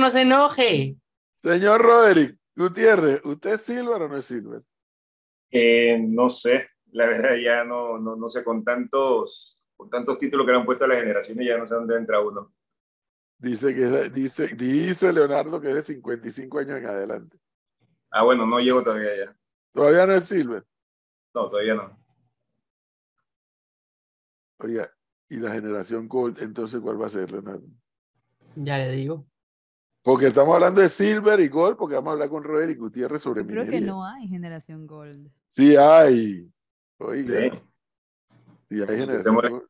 [0.00, 0.96] no se enoje.
[1.36, 4.62] Señor Roderick Gutiérrez, ¿usted es Silver o no es Silver?
[5.50, 10.46] Eh, no sé, la verdad ya no, no, no, sé, con tantos, con tantos títulos
[10.46, 12.52] que le han puesto a las generaciones ya no sé dónde entra uno.
[13.38, 17.38] Dice, que, dice, dice Leonardo que es de 55 años en adelante.
[18.10, 19.36] Ah, bueno, no llego todavía ya.
[19.72, 20.64] ¿Todavía no es Silver?
[21.32, 21.98] No, todavía no.
[24.58, 24.92] Oiga,
[25.28, 27.66] ¿y la generación Gold entonces cuál va a ser, Leonardo?
[28.56, 29.29] Ya le digo.
[30.02, 33.44] Porque estamos hablando de Silver y Gold, porque vamos a hablar con Roderick Gutiérrez sobre
[33.44, 35.30] Creo que no hay generación Gold.
[35.46, 36.50] Sí hay.
[36.98, 37.50] Oiga.
[38.68, 39.62] Sí, hay generación,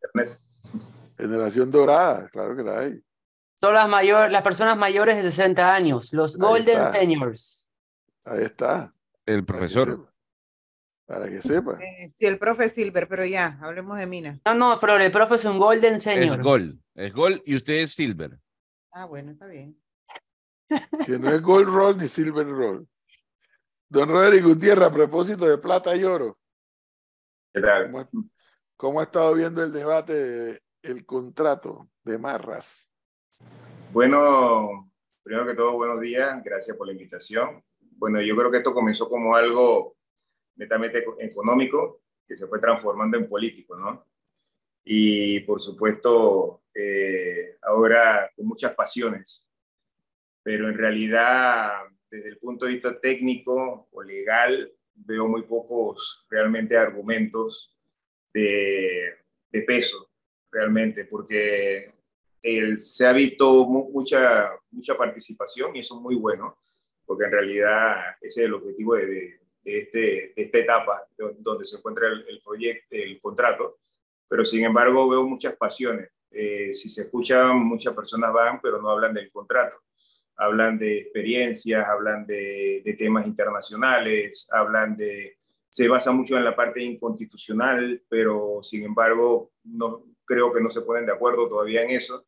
[1.17, 3.03] generación dorada, claro que la hay.
[3.59, 7.71] Son las, mayor, las personas mayores de 60 años, los Golden Seniors.
[8.25, 8.95] Ahí está.
[9.27, 10.13] El profesor.
[11.07, 11.79] Para que sepa.
[11.83, 14.41] Eh, sí, el profe es Silver, pero ya, hablemos de Mina.
[14.45, 16.39] No, no, Flor, el profe es un Golden Senior.
[16.39, 18.39] Es Gold, es Gold y usted es Silver.
[18.93, 19.80] Ah, bueno, está bien.
[21.05, 22.89] Que no es Gold Roll ni Silver Roll.
[23.89, 26.39] Don Rodrigo Gutiérrez, a propósito de plata y oro.
[27.53, 28.09] ¿Qué tal?
[28.77, 32.95] ¿Cómo, ha estado viendo el debate del contrato de Marras?
[33.93, 34.93] Bueno,
[35.25, 36.41] primero que todo, buenos días.
[36.45, 37.63] Gracias por la invitación.
[37.81, 39.97] Bueno, yo creo que esto comenzó como algo
[40.55, 44.07] netamente económico que se fue transformando en político, ¿no?
[44.85, 49.50] Y por supuesto, eh, ahora con muchas pasiones,
[50.43, 56.77] pero en realidad, desde el punto de vista técnico o legal, veo muy pocos realmente
[56.77, 57.77] argumentos
[58.33, 59.15] de,
[59.51, 60.11] de peso,
[60.51, 61.93] realmente, porque
[62.43, 66.57] el, se ha visto mucha, mucha participación y eso es muy bueno,
[67.05, 71.07] porque en realidad ese es el objetivo de, de, este, de esta etapa
[71.39, 73.79] donde se encuentra el, proyecto, el contrato,
[74.29, 76.11] pero sin embargo veo muchas pasiones.
[76.31, 79.83] Eh, si se escuchan, muchas personas van, pero no hablan del contrato.
[80.41, 85.37] Hablan de experiencias, hablan de, de temas internacionales, hablan de...
[85.69, 90.83] Se basa mucho en la parte inconstitucional, pero sin embargo no, creo que no se
[90.83, 92.27] ponen de acuerdo todavía en eso.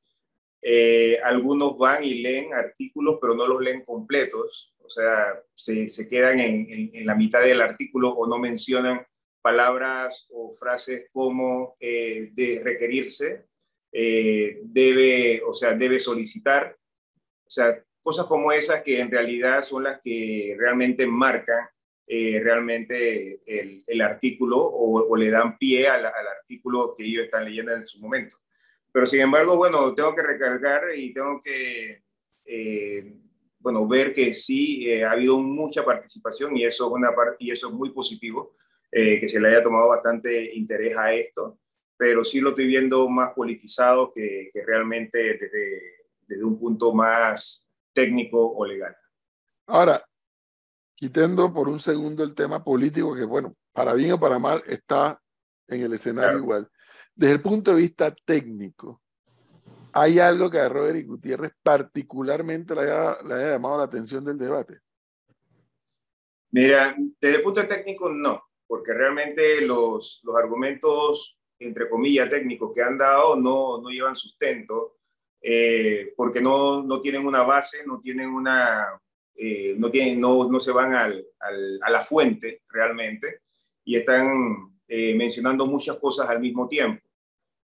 [0.61, 6.09] Eh, algunos van y leen artículos, pero no los leen completos o sea, se, se
[6.09, 9.07] quedan en, en, la mitad del artículo o no mencionan
[9.41, 13.47] palabras o frases como eh, de requerirse,
[13.93, 16.77] eh, debe, o sea, debe solicitar,
[17.47, 21.67] o sea, cosas como esas que en realidad son las que realmente marcan
[22.07, 27.25] eh, realmente el, el artículo o, o, le dan pie al, al, artículo que ellos
[27.25, 28.37] están leyendo en su momento.
[28.93, 32.03] Pero sin embargo, bueno, tengo que recargar y tengo que
[32.45, 33.15] eh,
[33.63, 37.69] bueno, ver que sí eh, ha habido mucha participación y eso es, una y eso
[37.69, 38.57] es muy positivo,
[38.91, 41.61] eh, que se le haya tomado bastante interés a esto,
[41.97, 45.81] pero sí lo estoy viendo más politizado que, que realmente desde,
[46.27, 48.97] desde un punto más técnico o legal.
[49.67, 50.05] Ahora,
[50.95, 55.21] quitando por un segundo el tema político, que bueno, para bien o para mal está
[55.69, 56.39] en el escenario claro.
[56.45, 56.71] igual.
[57.15, 59.03] Desde el punto de vista técnico,
[59.95, 64.39] ¿Hay algo que a Roderick Gutiérrez particularmente le haya, le haya, llamado la atención del
[64.39, 64.79] debate?
[66.51, 72.83] Mira, desde el punto técnico no, porque realmente los, los argumentos, entre comillas, técnicos que
[72.83, 74.97] han dado no, no llevan sustento,
[75.43, 79.01] eh, porque no, no tienen una base, no tienen una,
[79.35, 83.41] eh, no, tienen, no, no se van al, al, a la fuente realmente
[83.85, 87.03] y están eh, mencionando muchas cosas al mismo tiempo.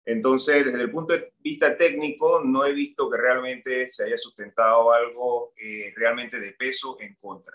[0.05, 4.91] Entonces, desde el punto de vista técnico, no he visto que realmente se haya sustentado
[4.91, 7.55] algo eh, realmente de peso en contra,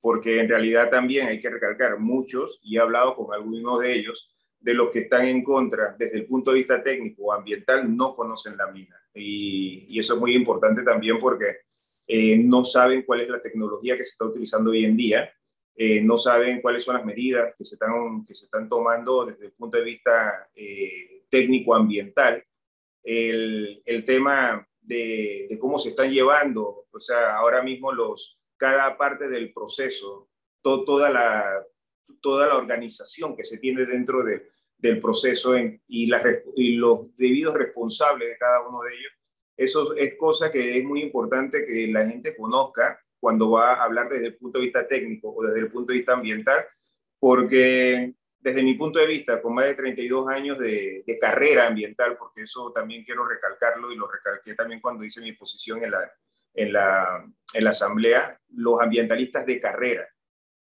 [0.00, 4.34] porque en realidad también hay que recalcar muchos, y he hablado con algunos de ellos,
[4.58, 8.16] de los que están en contra desde el punto de vista técnico o ambiental, no
[8.16, 8.98] conocen la mina.
[9.14, 11.56] Y, y eso es muy importante también porque
[12.06, 15.32] eh, no saben cuál es la tecnología que se está utilizando hoy en día,
[15.74, 19.46] eh, no saben cuáles son las medidas que se están, que se están tomando desde
[19.46, 22.44] el punto de vista eh, técnico-ambiental,
[23.02, 28.96] el, el, tema de, de, cómo se están llevando, o sea, ahora mismo los, cada
[28.98, 30.28] parte del proceso,
[30.60, 31.64] to, toda, la,
[32.20, 34.50] toda la organización que se tiene dentro de,
[34.82, 35.54] del proceso
[35.86, 36.06] y,
[36.76, 39.12] los debidos responsables de cada uno de ellos,
[39.56, 44.08] eso es cosa que es muy importante que la gente conozca cuando va a hablar
[44.08, 46.64] desde el punto de vista técnico o desde el punto de vista ambiental,
[47.20, 52.42] porque desde mi punto de vista, con más de 32 años de, carrera ambiental, porque
[52.42, 56.12] eso también quiero recalcarlo y lo recalqué también cuando hice mi posición en la,
[56.54, 57.24] en la,
[57.54, 60.08] en la asamblea, los ambientalistas de carrera,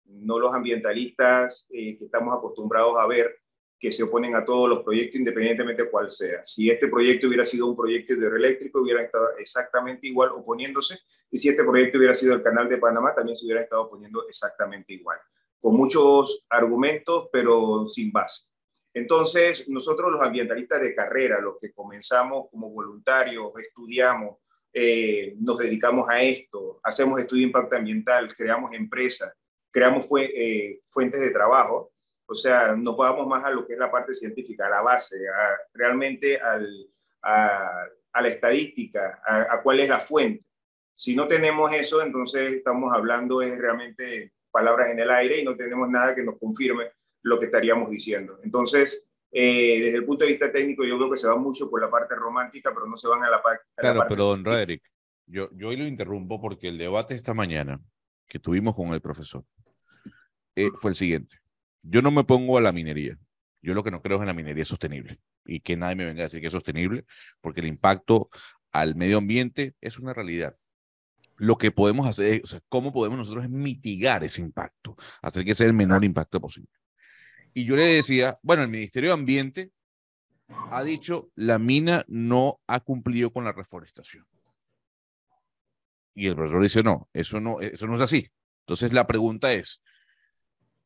[0.05, 3.40] no los ambientalistas eh, que estamos acostumbrados a ver,
[3.81, 6.45] que se oponen a todos los proyectos, independientemente de cuál sea.
[6.45, 10.99] Si este proyecto hubiera sido un proyecto hidroeléctrico, hubieran estado exactamente igual oponiéndose,
[11.31, 14.27] y si este proyecto hubiera sido el canal de Panamá, también se hubiera estado oponiendo
[14.27, 15.17] exactamente igual,
[15.59, 18.51] con muchos argumentos, pero sin base.
[18.93, 24.37] Entonces, nosotros los ambientalistas de carrera, los que comenzamos como voluntarios, estudiamos,
[24.71, 29.33] eh, nos dedicamos a esto, hacemos estudio de impacto ambiental, creamos empresas,
[29.71, 31.90] creamos eh, fuentes de trabajo,
[32.31, 35.17] o sea, nos vamos más a lo que es la parte científica, a la base,
[35.73, 36.89] realmente al,
[37.21, 37.87] a,
[38.21, 40.45] la estadística, a, cuál es la fuente.
[40.95, 45.57] Si no tenemos eso, entonces estamos hablando es realmente palabras en el aire y no
[45.57, 46.91] tenemos nada que nos confirme
[47.23, 48.39] lo que estaríamos diciendo.
[48.43, 51.81] Entonces, eh, desde el punto de vista técnico, yo creo que se va mucho por
[51.81, 53.65] la parte romántica, pero no se van a la, parte.
[53.75, 54.83] Claro, pero don Roderick,
[55.25, 57.81] yo, yo hoy lo interrumpo porque el debate esta mañana
[58.29, 59.43] que tuvimos con el profesor
[60.55, 61.40] eh, fue el siguiente
[61.83, 63.17] yo no me pongo a la minería.
[63.61, 66.21] Yo lo que no creo es en la minería sostenible y que nadie me venga
[66.21, 67.05] a decir que es sostenible,
[67.41, 68.29] porque el impacto
[68.71, 70.55] al medio ambiente es una realidad.
[71.37, 75.67] Lo que podemos hacer, o sea, cómo podemos nosotros mitigar ese impacto, hacer que sea
[75.67, 76.69] el menor impacto posible.
[77.53, 79.71] Y yo le decía, bueno, el Ministerio de Ambiente
[80.69, 84.25] ha dicho, la mina no ha cumplido con la reforestación.
[86.13, 88.29] Y el profesor dice, no, eso no, eso no es así.
[88.61, 89.81] Entonces la pregunta es,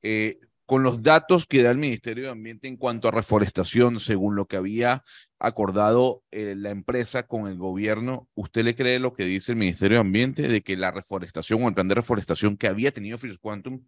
[0.01, 4.35] eh, con los datos que da el Ministerio de Ambiente en cuanto a reforestación, según
[4.35, 5.03] lo que había
[5.37, 9.97] acordado eh, la empresa con el gobierno, ¿usted le cree lo que dice el Ministerio
[9.97, 13.37] de Ambiente de que la reforestación o el plan de reforestación que había tenido Philips
[13.37, 13.85] Quantum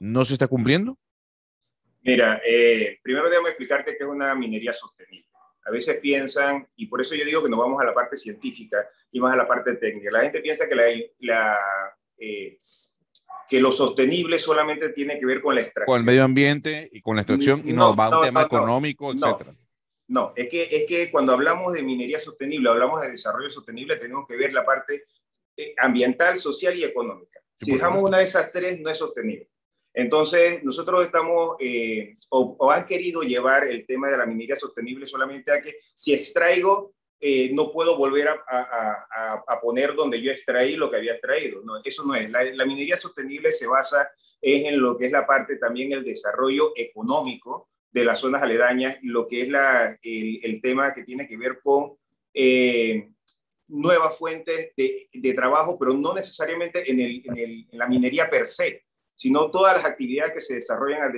[0.00, 0.98] no se está cumpliendo?
[2.02, 5.28] Mira, eh, primero déjame explicarte que es una minería sostenible.
[5.64, 8.88] A veces piensan, y por eso yo digo que nos vamos a la parte científica
[9.12, 10.10] y más a la parte técnica.
[10.10, 10.84] La gente piensa que la,
[11.20, 11.58] la
[12.16, 12.58] eh,
[13.48, 15.86] que lo sostenible solamente tiene que ver con la extracción.
[15.86, 19.12] Con el medio ambiente y con la extracción y no, va a un tema económico,
[19.12, 19.54] etcétera.
[20.08, 24.26] No, es que, es que cuando hablamos de minería sostenible, hablamos de desarrollo sostenible, tenemos
[24.26, 25.04] que ver la parte
[25.56, 27.40] eh, ambiental, social y económica.
[27.54, 29.48] si dejamos una de esas tres, no es sostenible.
[29.92, 35.50] Entonces, nosotros estamos, eh, o, han querido llevar el tema de la minería sostenible solamente
[35.50, 40.98] a que si extraigo eh, no puedo volver a, poner donde yo extraí lo que
[40.98, 41.62] había extraído.
[41.64, 42.30] No, eso no es.
[42.30, 44.10] La, minería sostenible se basa
[44.40, 49.26] en lo que es la parte también el desarrollo económico de las zonas aledañas, lo
[49.26, 51.96] que es la, el, tema que tiene que ver con
[52.32, 53.10] eh,
[53.66, 58.84] nuevas fuentes de, trabajo, pero no necesariamente en, el, en, la minería per se,
[59.14, 61.12] sino todas las actividades que se desarrollan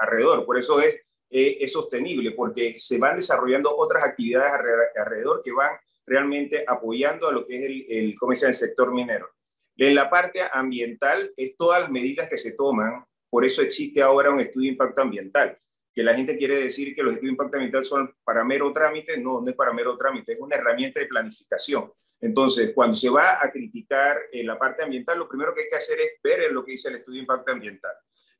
[0.00, 0.46] alrededor.
[0.46, 1.00] Por eso es
[1.32, 4.52] eh, es sostenible, porque se van desarrollando otras actividades
[4.94, 5.70] alrededor que van
[6.04, 9.30] realmente apoyando a lo que es el, el, ¿cómo el sector minero.
[9.76, 14.30] En la parte ambiental es todas las medidas que se toman, por eso existe ahora
[14.30, 15.58] un estudio de impacto ambiental,
[15.94, 19.18] que la gente quiere decir que los estudios de impacto ambiental son para mero trámite,
[19.18, 21.90] no, no es para mero trámite, es una herramienta de planificación.
[22.20, 25.76] Entonces, cuando se va a criticar en la parte ambiental, lo primero que hay que
[25.76, 27.92] hacer es ver lo que dice el estudio de impacto ambiental.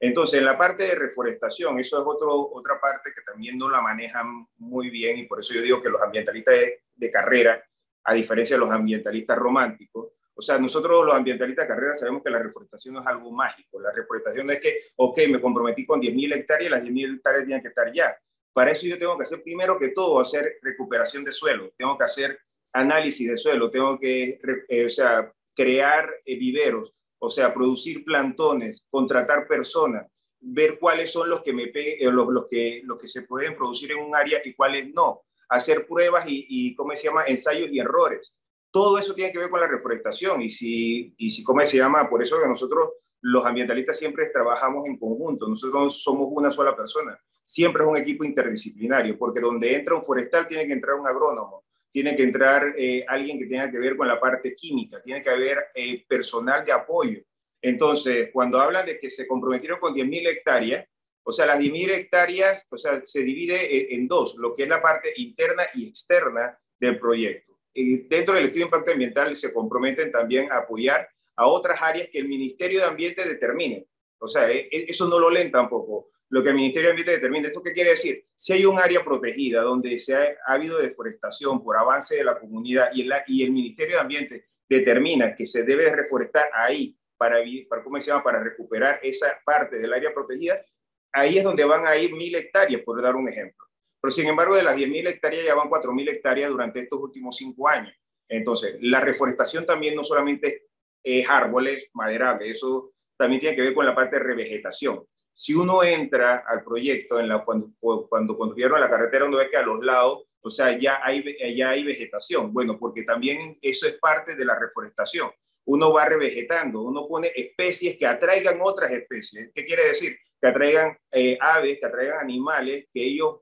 [0.04, 3.81] Entonces, en la parte de reforestación, eso es otro, otra parte que también no la
[3.81, 6.56] manejan muy bien y por eso yo digo que los ambientalistas
[6.96, 7.62] de, carrera,
[8.02, 12.31] a diferencia de los ambientalistas románticos, o sea, nosotros los ambientalistas de carrera sabemos que
[12.31, 13.78] la reforestación es algo mágico.
[13.81, 17.69] La reforestación es que, ok, me comprometí con 10.000 hectáreas las 10.000 hectáreas tienen que
[17.69, 18.16] estar ya.
[18.52, 22.04] Para eso yo tengo que hacer primero que todo, hacer recuperación de suelo, tengo que
[22.04, 22.40] hacer
[22.72, 26.93] análisis de suelo, tengo que, eh, o sea, crear eh, viveros,
[27.25, 30.09] o sea, producir plantones, contratar personas,
[30.41, 34.00] ver cuáles son los que, me eh, los, que, los que se pueden producir en
[34.00, 38.41] un área y cuáles no, hacer pruebas y, y, ¿cómo se llama?, ensayos y errores.
[38.73, 42.11] Todo eso tiene que ver con la reforestación y si, y si ¿cómo se llama?
[42.11, 42.88] Por eso que nosotros
[43.21, 48.25] los ambientalistas siempre trabajamos en conjunto, nosotros somos una sola persona, siempre es un equipo
[48.25, 53.04] interdisciplinario, porque donde entra un forestal tiene que entrar un agrónomo, tiene que entrar eh,
[53.06, 56.72] alguien que tenga que ver con la parte química, tiene que haber eh, personal de
[56.72, 57.20] apoyo.
[57.61, 60.88] Entonces, cuando hablan de que se comprometieron con 10.000 hectáreas,
[61.22, 64.68] o sea, las 10.000 hectáreas, o sea, se divide eh, en dos, lo que es
[64.68, 67.61] la parte interna y externa del proyecto.
[67.75, 72.08] Y dentro del estudio de impacto ambiental se comprometen también a apoyar a otras áreas
[72.08, 73.87] que el Ministerio de Ambiente determine.
[74.18, 77.49] O sea, eso no lo leen tampoco lo que el Ministerio de Ambiente determina.
[77.49, 78.25] ¿Eso qué quiere decir?
[78.35, 82.89] Si hay un área protegida donde se ha, habido deforestación por avance de la comunidad
[82.95, 87.37] y el, y el Ministerio de Ambiente determina que se debe reforestar ahí para,
[87.69, 88.25] para, ¿cómo se llama?
[88.25, 90.65] para recuperar esa parte del área protegida,
[91.12, 93.67] ahí es donde van a ir mil hectáreas, por dar un ejemplo.
[94.01, 97.69] Pero sin embargo, de las 10.000 hectáreas ya van 4.000 hectáreas durante estos últimos cinco
[97.69, 97.95] años.
[98.27, 100.65] Entonces, la reforestación también no solamente
[101.05, 105.05] es árboles maderables, eso también tiene que ver con la parte de revegetación.
[105.35, 107.73] Si uno entra al proyecto en la, cuando,
[108.09, 111.25] cuando construyeron la carretera, uno ve que a los lados, o sea, ya hay,
[111.57, 112.53] ya hay vegetación.
[112.53, 115.31] Bueno, porque también eso es parte de la reforestación.
[115.65, 119.51] Uno va revegetando, uno pone especies que atraigan otras especies.
[119.55, 120.17] ¿Qué quiere decir?
[120.41, 123.41] Que atraigan eh, aves, que atraigan animales, que ellos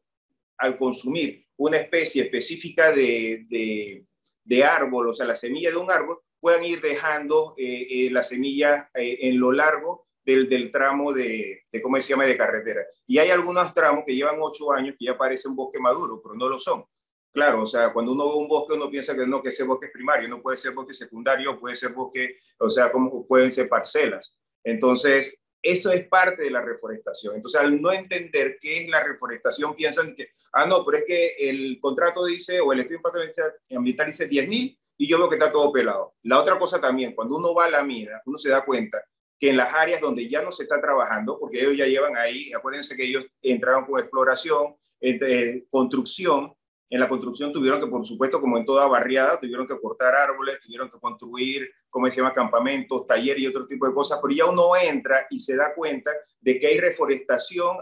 [0.58, 4.04] al consumir una especie específica de, de,
[4.44, 8.22] de árbol, o sea, la semilla de un árbol, puedan ir dejando eh, eh, la
[8.22, 12.82] semilla en lo largo del, del tramo de, de, ¿cómo se llama?, de carretera.
[13.06, 16.48] Y hay algunos tramos que llevan ocho años que ya parecen bosque maduro, pero no
[16.48, 16.84] lo son.
[17.32, 19.86] Claro, o sea, cuando uno ve un bosque, uno piensa que no, que ese bosque
[19.86, 23.68] es primario, no puede ser bosque secundario, puede ser bosque, o sea, como pueden ser
[23.68, 24.40] parcelas.
[24.64, 27.36] Entonces, eso es parte de la reforestación.
[27.36, 31.34] Entonces, al no entender qué es la reforestación, piensan que, ah, no, pero es que
[31.38, 35.36] el contrato dice, o el estudio de impacto ambiental dice 10.000 y yo veo que
[35.36, 36.14] está todo pelado.
[36.22, 39.02] La otra cosa también, cuando uno va a la mina, uno se da cuenta
[39.40, 42.52] que en las áreas donde ya no se está trabajando, porque ellos ya llevan ahí,
[42.52, 46.52] acuérdense que ellos entraron con exploración, eh, construcción,
[46.90, 50.58] en la construcción tuvieron que, por supuesto, como en toda barriada, tuvieron que cortar árboles,
[50.60, 54.46] tuvieron que construir, como se llama, campamentos, talleres y otro tipo de cosas, pero ya
[54.46, 57.78] uno entra y se da cuenta de que hay reforestación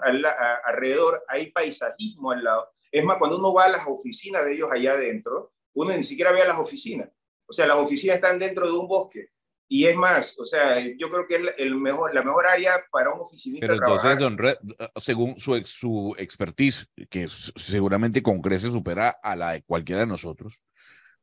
[0.65, 2.69] alrededor, hay paisajismo al lado.
[2.93, 6.31] Es más, cuando uno va a las oficinas de ellos allá adentro, uno ni siquiera
[6.31, 7.09] ve a las oficinas.
[7.47, 9.31] O sea, las oficinas están dentro de un bosque.
[9.71, 13.13] Y es más, o sea, yo creo que es el mejor, la mejor área para
[13.13, 13.67] un oficinista.
[13.67, 14.57] Pero entonces, don Red,
[14.97, 20.63] según su, su expertise, que seguramente con crece supera a la de cualquiera de nosotros,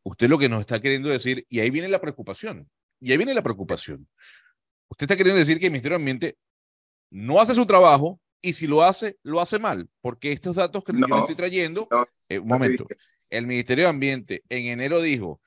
[0.03, 3.33] usted lo que nos está queriendo decir, y ahí viene la preocupación, y ahí viene
[3.33, 4.07] la preocupación.
[4.89, 6.37] Usted está queriendo decir que el Ministerio de Ambiente
[7.09, 10.93] no hace su trabajo y si lo hace, lo hace mal, porque estos datos que
[10.93, 11.87] no, yo estoy trayendo,
[12.29, 12.85] eh, un momento,
[13.29, 15.41] el Ministerio de Ambiente en enero dijo,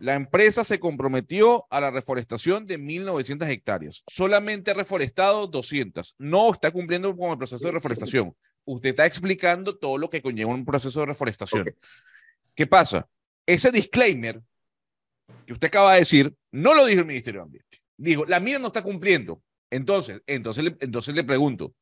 [0.00, 4.02] la empresa se comprometió a la reforestación de 1.900 hectáreas.
[4.06, 6.14] Solamente ha reforestado 200.
[6.18, 8.34] No está cumpliendo con el proceso de reforestación.
[8.64, 11.74] Usted está explicando todo lo que conlleva un proceso de reforestación.
[12.54, 13.08] ¿Qué pasa?
[13.46, 14.42] Ese disclaimer
[15.46, 17.78] que usted acaba de decir, no lo dijo el Ministerio de Ambiente.
[17.96, 19.42] Dijo, la mía no está cumpliendo.
[19.70, 21.74] Entonces, entonces, entonces le pregunto,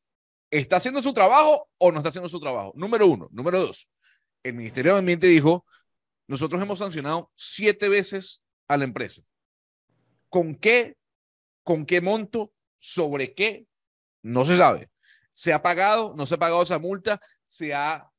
[0.49, 2.73] ¿está haciendo su trabajo o no está haciendo su trabajo?
[2.75, 3.29] Número uno.
[3.31, 3.89] Número dos,
[4.43, 5.65] el Ministerio de Ambiente dijo,
[6.27, 9.21] nosotros hemos sancionado siete veces a la empresa.
[10.29, 10.97] ¿Con qué?
[11.63, 12.51] ¿Con qué monto?
[12.79, 13.65] ¿Sobre qué?
[14.21, 14.89] No se sabe.
[15.33, 16.13] ¿Se ha pagado?
[16.17, 17.21] ¿No se ha pagado esa multa?
[17.45, 18.09] ¿Se ha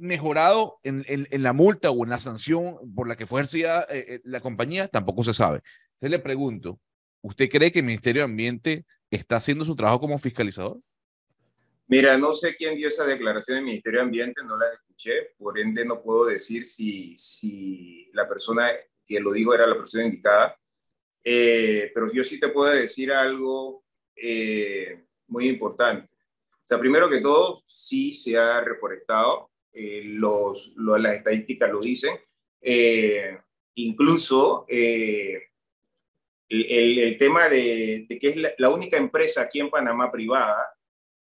[0.00, 4.20] mejorado en, la multa o en la sanción por la que fue ejercida eh, eh,
[4.24, 4.88] la compañía?
[4.88, 5.62] Tampoco se sabe.
[5.92, 6.80] Entonces le pregunto,
[7.22, 10.80] ¿usted cree que el Ministerio de Ambiente está haciendo su trabajo como fiscalizador?
[11.90, 15.58] Mira, no sé quién dio esa declaración del Ministerio de Ambiente, no la escuché, por
[15.58, 18.70] ende no puedo decir si, si la persona
[19.06, 20.54] que lo dijo era la persona indicada,
[21.24, 26.10] eh, pero yo sí te puedo decir algo eh, muy importante.
[26.52, 32.18] O sea, primero que todo, sí se ha reforestado, eh, los, las estadísticas lo dicen,
[33.74, 35.40] incluso el,
[36.50, 40.66] el, tema de, de, que es la, la única empresa aquí en Panamá privada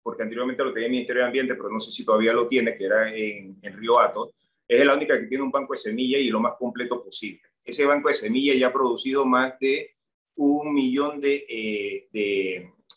[0.05, 2.77] porque anteriormente lo tenía el Ministerio de Ambiente, pero no sé si todavía lo tiene,
[2.77, 4.35] que era en, en Río Hato,
[4.69, 7.41] es la única que tiene un banco de semillas y lo más completo posible.
[7.65, 9.97] Ese banco de semillas ya ha producido más de
[10.37, 12.09] un millón de, eh,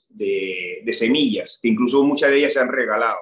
[0.10, 3.20] de, de, semillas, que incluso muchas de ellas se han regalado.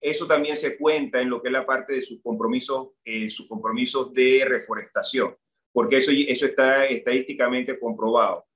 [0.00, 3.48] Eso también se cuenta en lo que es la parte de sus compromisos, eh, sus
[3.48, 5.34] compromisos de reforestación,
[5.72, 8.46] porque eso, eso está estadísticamente comprobado.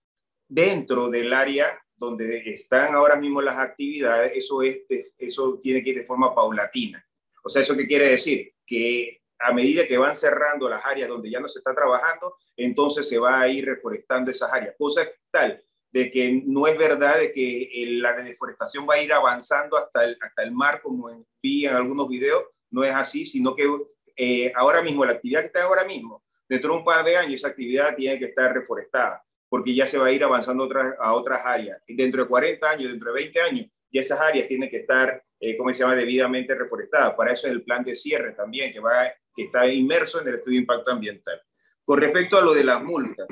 [0.47, 4.81] Dentro del área donde están ahora mismo las actividades, eso, es
[5.19, 7.07] eso tiene que ir de forma paulatina.
[7.45, 8.55] O sea, ¿eso qué quiere decir?
[8.67, 13.07] Que a medida que van cerrando las áreas donde ya no se está trabajando, entonces
[13.07, 14.75] se va a ir reforestando esas áreas.
[14.79, 17.69] Cosa tal de que no es verdad de que
[18.01, 21.11] la deforestación va a ir avanzando hasta el, hasta el mar, como
[21.43, 23.69] vi en algunos videos, no es así, sino que
[24.17, 27.35] eh, ahora mismo, la actividad que está ahora mismo, dentro de un par de años,
[27.35, 30.69] esa actividad tiene que estar reforestada porque ya se va a ir avanzando
[31.01, 31.83] a otras áreas.
[31.87, 35.57] Dentro de 40 años, dentro de 20 años, ya esas áreas tienen que estar, eh,
[35.57, 37.15] ¿cómo se llama?, debidamente reforestadas.
[37.15, 40.35] Para eso es el plan de cierre también, que, va, que está inmerso en el
[40.35, 41.43] estudio de impacto ambiental.
[41.85, 43.27] Con respecto a lo de las multas,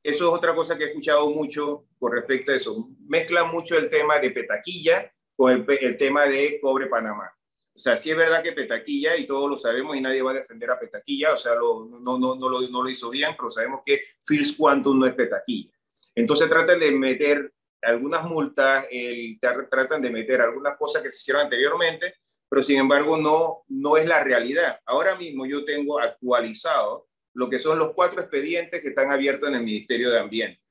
[0.00, 2.88] eso es otra cosa que he escuchado mucho con respecto a eso.
[3.08, 7.35] Mezclan mucho el tema de Petaquilla con el, el tema de Cobre Panamá.
[7.76, 10.34] O sea, sí es verdad que Petaquilla, y todos lo sabemos, y nadie va a
[10.34, 13.50] defender a Petaquilla, o sea, lo, no, no, no, lo, no lo hizo bien, pero
[13.50, 15.70] sabemos que First Quantum no es Petaquilla.
[16.14, 17.52] Entonces tratan de meter
[17.82, 19.38] algunas multas, el,
[19.70, 22.14] tratan de meter algunas cosas que se hicieron anteriormente,
[22.48, 24.80] pero sin embargo no, no es la realidad.
[24.86, 29.56] Ahora mismo yo tengo actualizado lo que son los cuatro expedientes que están abiertos en
[29.56, 30.62] el Ministerio de Ambiente.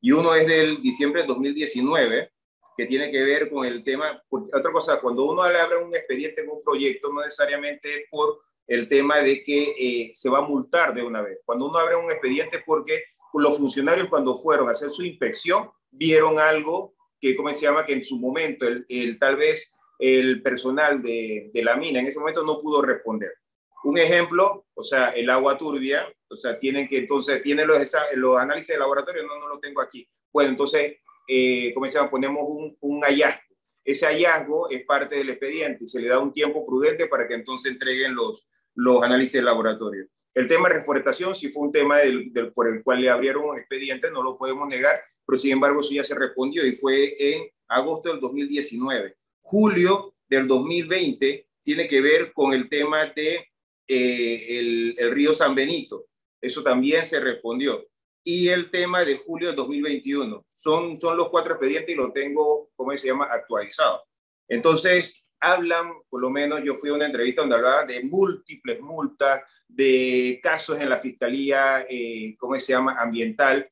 [0.00, 2.32] Y uno es del diciembre de 2019,
[2.78, 6.42] que tiene que ver con el tema, porque otra cosa, cuando uno abre un expediente
[6.42, 10.94] en un proyecto, no necesariamente por el tema de que eh, se va a multar
[10.94, 11.40] de una vez.
[11.44, 13.02] Cuando uno abre un expediente porque
[13.34, 17.84] los funcionarios cuando fueron a hacer su inspección vieron algo que, ¿cómo se llama?
[17.84, 22.06] Que en su momento el, el tal vez el personal de, de, la mina en
[22.06, 23.32] ese momento no pudo responder.
[23.82, 27.76] Un ejemplo, o sea, el agua turbia, o sea, tienen que entonces, tienen los,
[28.14, 30.08] los análisis de laboratorio, no, no lo tengo aquí.
[30.32, 32.10] Bueno, entonces, eh, ¿cómo se llama?
[32.10, 33.42] Ponemos un, un hallazgo.
[33.84, 37.34] Ese hallazgo es parte del expediente y se le da un tiempo prudente para que
[37.34, 40.06] entonces entreguen los, los análisis de laboratorio.
[40.34, 43.44] El tema de reforestación sí fue un tema del, del, por el cual le abrieron
[43.44, 47.16] un expediente, no lo podemos negar, pero sin embargo eso ya se respondió y fue
[47.18, 49.18] en agosto del 2019
[49.48, 53.48] julio del 2020 tiene que ver con el tema de
[53.86, 56.06] eh, el, el, río San Benito.
[56.40, 57.86] Eso también se respondió.
[58.24, 60.46] Y el tema de julio del 2021.
[60.50, 64.02] Son, son los cuatro expedientes y lo tengo, ¿cómo se llama?, actualizado.
[64.48, 69.42] Entonces, hablan, por lo menos yo fui a una entrevista donde hablaba de múltiples multas,
[69.66, 73.70] de casos en la Fiscalía, eh, ¿cómo se llama?, ambiental.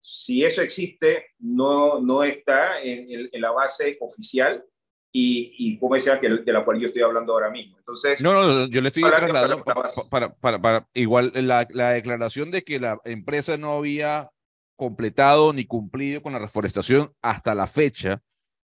[0.00, 4.64] Si eso existe, no, no está en, en, en la base oficial,
[5.12, 7.76] y, y como decía, que de la cual yo estoy hablando ahora mismo.
[7.76, 12.50] Entonces, no, no, yo le estoy trasladando para, para, para, para, igual la, la declaración
[12.50, 14.30] de que la empresa no había
[14.76, 18.22] completado ni cumplido con la reforestación hasta la fecha,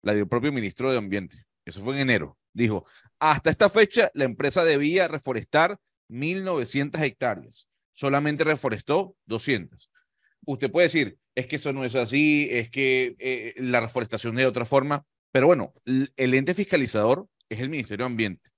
[0.03, 1.45] la dio el propio ministro de Ambiente.
[1.65, 2.37] Eso fue en enero.
[2.53, 2.85] Dijo,
[3.19, 5.79] hasta esta fecha la empresa debía reforestar
[6.11, 7.69] 1.900 hectáreas.
[7.95, 9.91] Solamente reforestó 200.
[10.45, 14.43] Usted puede decir, es que eso no es así, es que eh, la reforestación es
[14.43, 15.07] de otra forma.
[15.33, 18.51] Pero bueno, el ente fiscalizador es el Ministerio de Ambiente.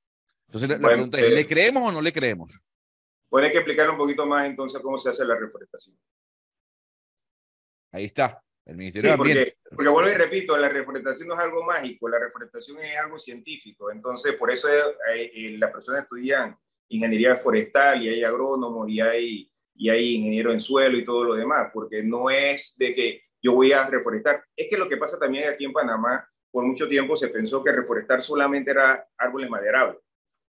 [0.49, 2.61] Entonces la, bueno, la pregunta es, ¿le creemos o no le creemos?
[3.29, 5.97] Puede que explicar un poquito más entonces cómo se hace la reforestación.
[7.93, 9.57] Ahí está, el Ministerio sí, de Ambiente.
[9.63, 13.19] Porque, porque vuelvo y repito, la reforestación no es algo mágico, la reforestación es algo
[13.19, 13.91] científico.
[13.91, 16.57] Entonces, por eso eh, eh, las personas estudian
[16.89, 21.35] ingeniería forestal y hay agrónomos y hay, y hay ingenieros en suelo y todo lo
[21.35, 24.45] demás, porque no es de que yo voy a reforestar.
[24.57, 27.73] Es que lo que pasa también aquí en Panamá, por mucho tiempo se pensó que
[27.73, 29.99] reforestar solamente era árboles maderables.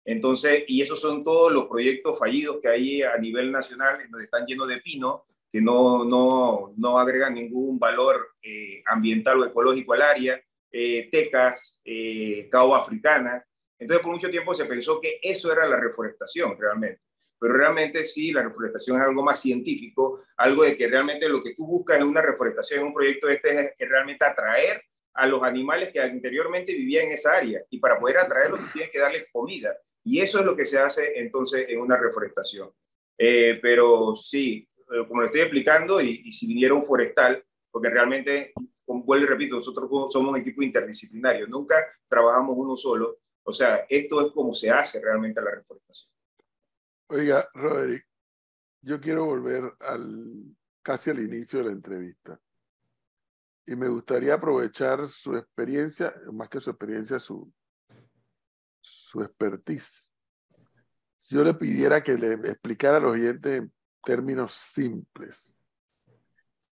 [0.04, 4.44] Entonces, y esos son todos los proyectos fallidos que hay a nivel nacional, donde están
[4.44, 10.02] llenos de pino, que no, no, no agregan ningún valor eh, ambiental o ecológico al
[10.02, 10.38] área,
[10.70, 13.42] eh, tecas, eh, africana.
[13.78, 17.00] Entonces, por mucho tiempo se pensó que eso era la reforestación realmente.
[17.38, 21.54] Pero realmente sí, la reforestación es algo más científico, algo de que realmente lo que
[21.54, 24.82] tú buscas en una reforestación, en un proyecto este, es, es realmente atraer
[25.14, 27.62] a los animales que anteriormente vivían en esa área.
[27.70, 29.76] Y para poder atraerlos, tienes que darles comida.
[30.02, 32.70] Y eso es lo que se hace entonces en una reforestación.
[33.16, 37.88] Eh, pero sí, eh, como lo estoy explicando, y, y, si viniera un forestal, porque
[37.88, 38.52] realmente,
[38.84, 41.76] como vuelvo y repito, nosotros somos un equipo interdisciplinario, nunca
[42.08, 43.18] trabajamos uno solo.
[43.44, 46.10] O sea, esto es como se hace realmente la reforestación.
[47.08, 48.06] Oiga, Roderick,
[48.82, 52.38] yo quiero volver al casi al inicio de la entrevista
[53.66, 57.52] y me gustaría aprovechar su experiencia, más que su experiencia, su,
[58.80, 60.14] su expertise.
[61.18, 63.72] Si yo le pidiera que le explicara a los oyentes en
[64.02, 65.58] términos simples,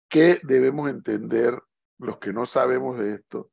[0.08, 1.62] ¿qué debemos entender
[1.98, 3.50] los que no sabemos de esto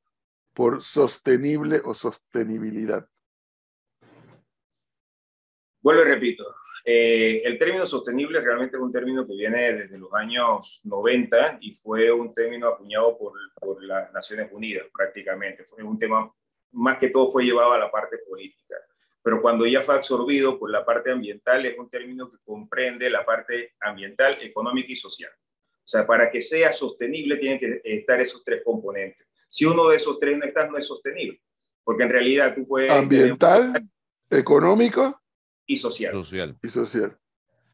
[0.53, 3.09] por sostenible o sostenibilidad?
[5.81, 6.55] Vuelvo y repito,
[6.87, 11.73] eh, el término sostenible realmente es un término que viene desde los años 90 y
[11.73, 15.63] fue un término acuñado por, por las Naciones Unidas prácticamente.
[15.65, 16.31] Fue un tema,
[16.73, 18.75] más que todo fue llevado a la parte política.
[19.23, 23.25] Pero cuando ya fue absorbido por la parte ambiental, es un término que comprende la
[23.25, 25.31] parte ambiental, económica y social.
[25.33, 29.25] O sea, para que sea sostenible tienen que estar esos tres componentes.
[29.49, 31.41] Si uno de esos tres no está, no es sostenible.
[31.83, 32.91] Porque en realidad tú puedes...
[32.91, 33.73] Ambiental,
[34.29, 35.19] económico
[35.65, 36.13] y social.
[36.13, 36.57] social.
[36.61, 37.17] Y social.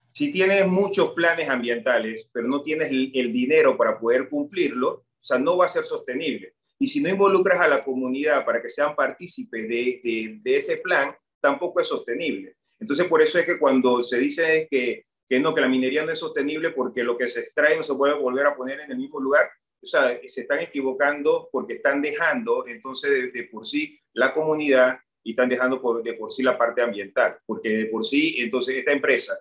[0.10, 5.24] Si tienes muchos planes ambientales, pero no tienes el, el, dinero para poder cumplirlo, o
[5.24, 6.56] sea, no va a ser sostenible.
[6.78, 10.78] Y si no involucras a la comunidad para que sean partícipes de, de, de ese
[10.78, 12.58] plan, tampoco es sostenible.
[12.80, 16.12] Entonces, por eso es que cuando se dice que, que no, que la minería no
[16.12, 18.98] es sostenible porque lo que se extrae no se puede volver a poner en el
[18.98, 19.50] mismo lugar,
[19.82, 25.00] o sea, se están equivocando porque están dejando entonces de, de por sí la comunidad
[25.24, 28.76] y están dejando por, de por sí la parte ambiental, porque de por sí, entonces
[28.76, 29.38] esta empresa,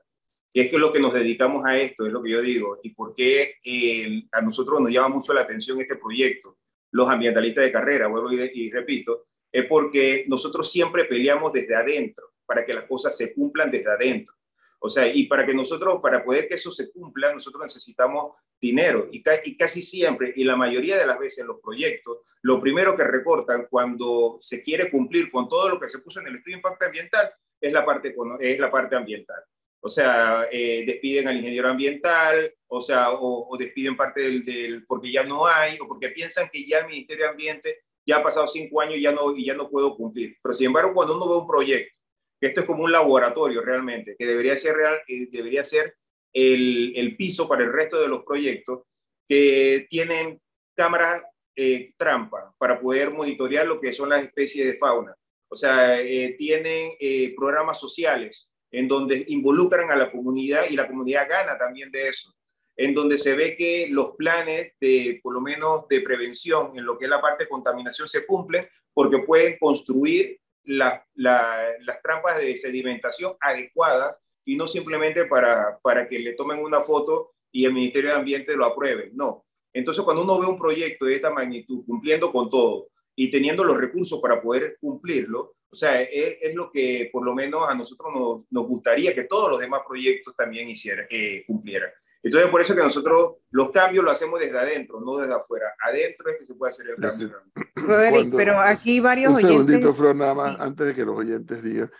[0.52, 2.90] que es que lo que nos dedicamos a esto, es lo que yo digo, y
[2.90, 6.58] por qué eh, a nosotros nos llama mucho la atención este proyecto,
[6.92, 12.30] los ambientalistas de carrera, vuelvo y, y repito, es porque nosotros siempre peleamos desde adentro,
[12.50, 14.34] para que las cosas se cumplan desde adentro.
[14.82, 19.08] O sea, y para que nosotros, para poder que eso se cumpla, nosotros necesitamos dinero.
[19.12, 22.96] Y, y, casi siempre, y la mayoría de las veces en los proyectos, lo primero
[22.96, 26.56] que recortan cuando se quiere cumplir con todo lo que se puso en el estudio
[26.56, 29.42] de impacto ambiental es la parte, es la parte ambiental.
[29.82, 35.12] O sea, eh, despiden al ingeniero ambiental, o sea, o, despiden parte del, del, porque
[35.12, 38.46] ya no hay, o porque piensan que ya el Ministerio de Ambiente ya ha pasado
[38.46, 40.36] cinco años y ya no, y ya no puedo cumplir.
[40.42, 41.99] Pero sin embargo, cuando uno ve un proyecto
[42.46, 45.00] esto es como un laboratorio realmente, que debería ser, real,
[45.30, 45.96] debería ser
[46.32, 48.82] el, el, piso para el resto de los proyectos,
[49.28, 50.40] que tienen
[50.74, 51.22] cámaras
[51.54, 55.14] eh, trampa para poder monitorear lo que son las especies de fauna.
[55.48, 60.88] O sea, eh, tienen eh, programas sociales en donde involucran a la comunidad y la
[60.88, 62.32] comunidad gana también de eso,
[62.76, 66.96] en donde se ve que los planes de, por lo menos, de prevención en lo
[66.96, 73.34] que es la parte de contaminación se cumplen porque pueden construir las trampas de sedimentación
[73.40, 78.16] adecuadas y no simplemente para, para que le tomen una foto y el Ministerio de
[78.16, 79.10] Ambiente lo apruebe.
[79.14, 79.44] No.
[79.72, 83.76] Entonces, cuando uno ve un proyecto de esta magnitud cumpliendo con todo y teniendo los
[83.76, 88.40] recursos para poder cumplirlo, o sea, es, lo que por lo menos a nosotros nos,
[88.50, 91.90] nos, gustaría que todos los demás proyectos también hicieran, eh, cumplieran.
[92.22, 95.74] Entonces, por eso que nosotros los cambios los hacemos desde adentro, no desde afuera.
[95.82, 97.42] Adentro es que se puede hacer el cambio.
[97.76, 99.58] Roderick, pero aquí varios un oyentes...
[99.58, 101.90] Un segundito, Flor, nada más, antes de que los oyentes digan.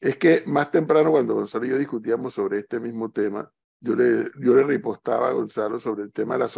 [0.00, 4.30] Es que más temprano, cuando Gonzalo y yo discutíamos sobre este mismo tema, yo le,
[4.40, 6.48] yo le ripostaba a Gonzalo sobre el tema de la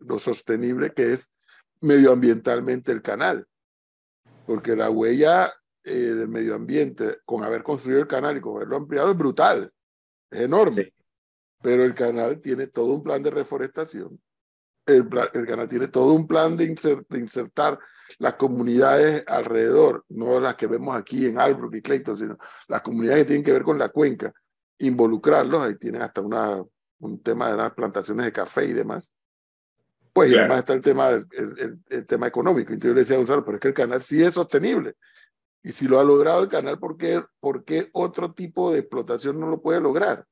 [0.00, 1.34] lo sostenible que es
[1.82, 3.46] medioambientalmente el canal.
[4.46, 5.52] Porque la huella
[5.84, 9.70] eh, del medio ambiente con haber construido el canal y con haberlo ampliado es brutal,
[10.30, 10.70] es enorme.
[10.70, 10.92] Sí
[11.62, 14.20] pero el canal tiene todo un plan de reforestación.
[14.84, 17.78] El, el canal tiene todo un plan de, insertar
[18.18, 23.22] las comunidades alrededor, no las que vemos aquí en Albrook y Clayton, sino las comunidades
[23.22, 24.32] que tienen que ver con la cuenca,
[24.78, 26.62] involucrarlos, ahí tienen hasta una,
[26.98, 29.14] un tema de las plantaciones de café y demás.
[30.12, 32.72] Pues y además está el tema, del, el, el, tema económico.
[32.72, 34.96] Entonces yo le decía a Gonzalo, pero es que el canal sí es sostenible.
[35.62, 39.38] Y si lo ha logrado el canal, ¿por qué, ¿por qué otro tipo de explotación
[39.40, 40.26] no lo puede lograr?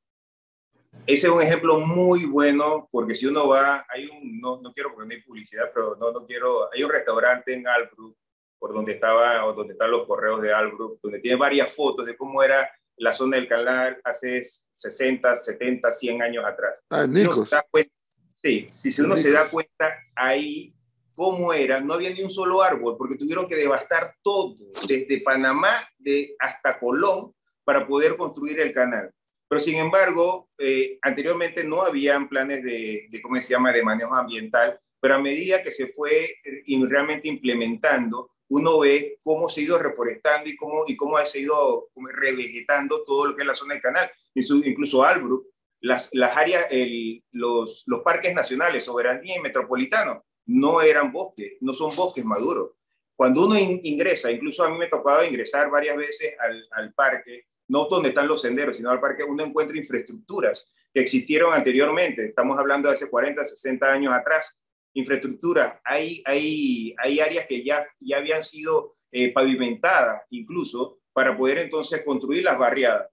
[1.05, 4.93] Ese es un ejemplo muy bueno porque si uno va, hay un, no, no quiero
[4.93, 8.15] poner publicidad, pero no, no quiero, hay un restaurante en Albrook,
[8.59, 12.15] por donde, estaba, o donde están los correos de Albrook, donde tiene varias fotos de
[12.15, 16.79] cómo era la zona del canal hace 60, 70, 100 años atrás.
[16.89, 17.93] Ah, si uno se da cuenta,
[18.29, 20.75] sí, si uno se da cuenta ahí
[21.15, 24.55] cómo era, no había ni un solo árbol, porque tuvieron que devastar todo,
[24.87, 29.11] desde Panamá de, hasta Colón, para poder construir el canal.
[29.51, 34.15] Pero sin embargo, eh, anteriormente no habían planes de, de, ¿cómo se llama?, de manejo
[34.15, 39.63] ambiental, pero a medida que se fue eh, realmente implementando, uno ve cómo se ha
[39.65, 43.73] ido reforestando y cómo, y cómo ha ido revegetando todo lo que es la zona
[43.73, 45.45] del canal, incluso Albrook,
[45.81, 51.73] las, las áreas, el, los, los parques nacionales, soberanía y metropolitano, no eran bosques, no
[51.73, 52.71] son bosques maduros.
[53.17, 57.87] Cuando uno ingresa, incluso a mí me tocaba ingresar varias veces al, al parque, no
[57.89, 62.25] donde están los senderos, sino al parque, uno encuentra infraestructuras que existieron anteriormente.
[62.25, 64.59] Estamos hablando de hace 40, 60 años atrás.
[64.93, 71.59] Infraestructura, hay, hay, hay áreas que ya, ya habían sido eh, pavimentadas incluso para poder
[71.59, 73.07] entonces construir las barriadas.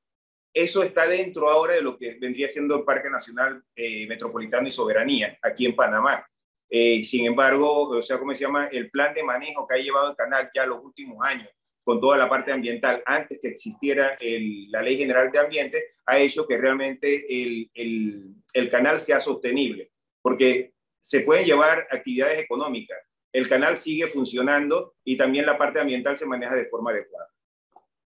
[0.52, 4.72] Eso está dentro ahora de lo que vendría siendo el Parque Nacional eh, Metropolitano y
[4.72, 6.26] Soberanía, aquí en Panamá.
[6.68, 8.66] Eh, sin embargo, o sea, ¿cómo se llama?
[8.66, 11.48] El plan de manejo que ha llevado el canal ya los últimos años
[11.88, 16.46] con toda la parte ambiental antes que existiera la Ley General de Ambiente, ha hecho
[16.46, 22.98] que realmente el, el, el canal sea sostenible, porque se pueden llevar actividades económicas,
[23.32, 27.30] el canal sigue funcionando y también la parte ambiental se maneja de forma adecuada.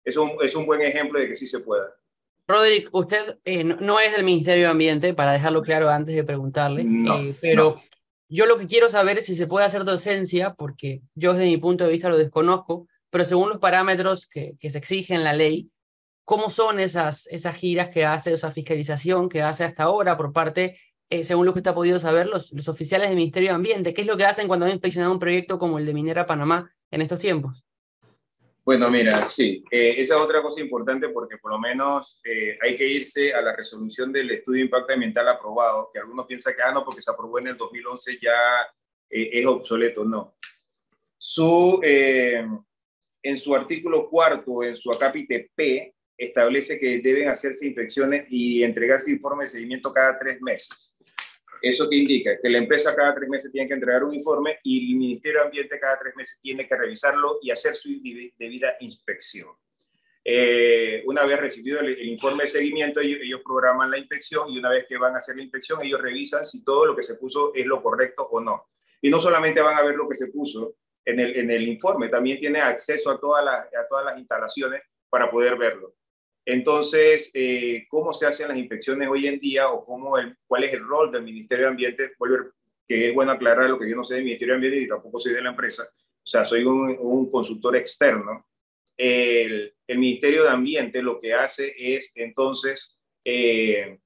[0.05, 1.95] Es un, es un buen ejemplo de que sí se pueda.
[2.47, 6.83] Roderick, usted eh, no es del Ministerio de Ambiente, para dejarlo claro antes de preguntarle,
[6.83, 7.83] no, eh, pero no.
[8.29, 11.57] yo lo que quiero saber es si se puede hacer docencia, porque yo desde mi
[11.57, 15.69] punto de vista lo desconozco, pero según los parámetros que, se exigen en la ley,
[16.25, 20.79] ¿cómo son esas, esas giras que hace, esa fiscalización que hace hasta ahora por parte,
[21.11, 23.93] eh, según lo que usted ha podido saber, los, los oficiales del Ministerio de Ambiente?
[23.93, 26.73] ¿Qué es lo que hacen cuando han inspeccionado un proyecto como el de Minera Panamá
[26.89, 27.63] en estos tiempos?
[28.65, 32.75] Bueno, mira, sí, eh, esa es otra cosa importante porque por lo menos eh, hay
[32.75, 36.63] que irse a la resolución del estudio de impacto ambiental aprobado, que algunos piensan que,
[36.63, 38.31] ah, no, porque se aprobó en el 2011 ya
[39.07, 40.33] es obsoleto, no.
[41.15, 41.79] Su,
[43.23, 49.11] en su artículo cuarto, en su acápite P, establece que deben hacerse inspecciones y entregarse
[49.11, 50.95] informes de seguimiento cada tres meses.
[51.61, 52.37] ¿Eso qué indica?
[52.41, 55.45] Que la empresa cada tres meses tiene que entregar un informe y el Ministerio de
[55.45, 57.89] Ambiente cada tres meses tiene que revisarlo y hacer su
[58.37, 59.47] debida inspección.
[60.25, 64.85] Eh, una vez recibido el, informe de seguimiento, ellos, programan la inspección y una vez
[64.87, 67.65] que van a hacer la inspección, ellos revisan si todo lo que se puso es
[67.65, 68.67] lo correcto o no.
[69.01, 72.09] Y no solamente van a ver lo que se puso en el, en el informe,
[72.09, 75.95] también tiene acceso a, todas las, a todas las instalaciones para poder verlo.
[76.45, 80.73] Entonces, eh, ¿cómo se hacen las inspecciones hoy en día o cómo el, cuál es
[80.73, 82.11] el rol del Ministerio de Ambiente?
[82.17, 82.51] Vuelvo,
[82.87, 85.19] que es bueno aclarar lo que yo no sé del Ministerio de Ambiente y tampoco
[85.19, 85.83] soy de la empresa.
[85.83, 88.47] O sea, soy un, un consultor externo.
[88.97, 93.99] El, el, Ministerio de Ambiente lo que hace es entonces eh,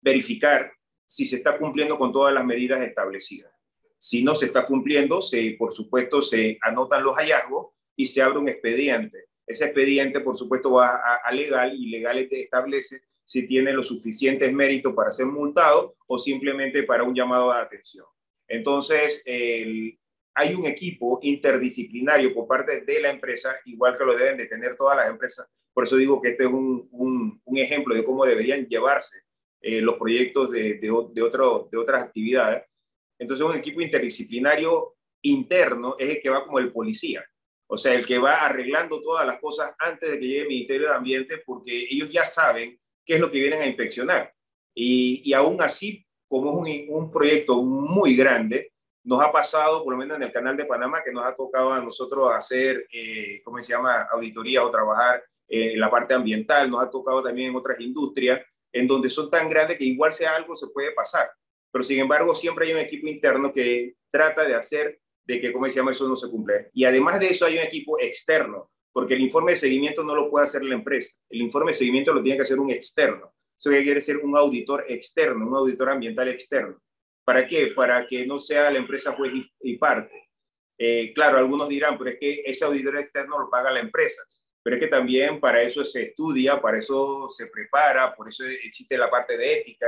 [0.00, 0.72] verificar
[1.04, 3.52] si se está cumpliendo con todas las medidas establecidas.
[3.98, 8.38] Si no se está cumpliendo, se, por supuesto, se anotan los hallazgos y se abre
[8.38, 13.88] un expediente ese expediente, por supuesto, va a, legal y legal establece si tiene los
[13.88, 18.04] suficientes méritos para ser multado o simplemente para un llamado de atención.
[18.46, 24.46] Entonces, hay un equipo interdisciplinario por parte de la empresa, igual que lo deben de
[24.46, 25.48] tener todas las empresas.
[25.72, 29.22] Por eso digo que este es un, ejemplo de cómo deberían llevarse
[29.62, 32.64] eh, los proyectos de, de, de, otro, de otras actividades.
[33.18, 37.24] Entonces, un equipo interdisciplinario interno es el que va como el policía.
[37.66, 40.88] O sea, el que va arreglando todas las cosas antes de que llegue el Ministerio
[40.88, 44.32] de Ambiente, porque ellos ya saben qué es lo que vienen a inspeccionar.
[44.74, 48.72] Y, y aún así, como es un, un, proyecto muy grande,
[49.04, 51.72] nos ha pasado, por lo menos en el canal de Panamá, que nos ha tocado
[51.72, 56.70] a nosotros hacer, eh, ¿cómo se llama?, auditoría o trabajar eh, en la parte ambiental,
[56.70, 58.40] nos ha tocado también en otras industrias,
[58.72, 61.30] en donde son tan grandes que igual sea algo se puede pasar.
[61.70, 65.68] Pero sin embargo, siempre hay un equipo interno que trata de hacer de que, ¿cómo
[65.68, 65.92] se llama?
[65.92, 66.70] Eso no se cumple.
[66.72, 70.30] Y además de eso hay un equipo externo, porque el informe de seguimiento no lo
[70.30, 71.20] puede hacer la empresa.
[71.28, 73.34] El informe de seguimiento lo tiene que hacer un externo.
[73.58, 76.80] Eso quiere decir un auditor externo, un auditor ambiental externo.
[77.24, 77.68] ¿Para qué?
[77.68, 80.30] Para que no sea la empresa juez y, parte.
[80.78, 84.22] Eh, claro, algunos dirán, pero es que ese auditor externo lo paga la empresa.
[84.62, 88.96] Pero es que también para eso se estudia, para eso se prepara, por eso existe
[88.96, 89.86] la parte de ética,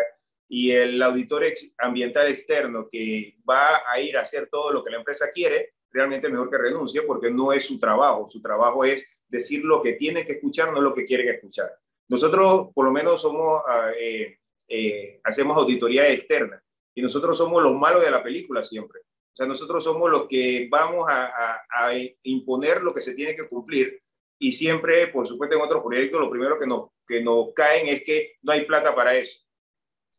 [0.53, 1.45] y el auditor
[1.79, 6.29] ambiental externo que va a ir a hacer todo lo que la empresa quiere, realmente
[6.29, 8.29] mejor que renuncie porque no es su trabajo.
[8.29, 11.71] Su trabajo es decir lo que tiene que escuchar, no lo que quieren escuchar.
[12.09, 16.61] Nosotros, por lo menos, somos, ah, eh, eh, hacemos auditoría externa
[16.97, 19.03] y nosotros somos los malos de la película siempre.
[19.03, 23.47] O sea, nosotros somos los que vamos a, a imponer lo que se tiene que
[23.47, 24.03] cumplir
[24.37, 28.03] y siempre, por supuesto, en otros proyectos, lo primero que nos, que nos caen es
[28.03, 29.39] que no hay plata para eso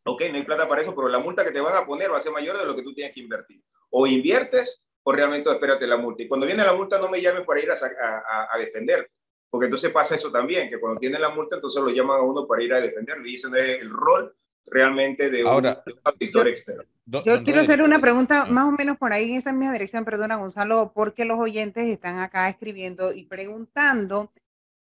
[0.04, 2.18] ok, no hay plata para eso, pero la multa que te van a poner va
[2.18, 3.62] a ser mayor de lo que tú tienes que invertir.
[3.90, 6.22] O inviertes o realmente espérate la multa.
[6.22, 9.10] Y cuando viene la multa no me llames para ir a, a, a defender,
[9.50, 12.46] porque entonces pasa eso también, que cuando tiene la multa entonces lo llaman a uno
[12.46, 14.34] para ir a defenderlo y ese no es el rol
[14.66, 15.66] realmente de un
[16.04, 16.84] auditor externo.
[17.04, 20.36] Yo quiero hacer una pregunta más o menos por ahí en esa misma dirección, perdona
[20.36, 24.32] Gonzalo, porque los oyentes están acá escribiendo y preguntando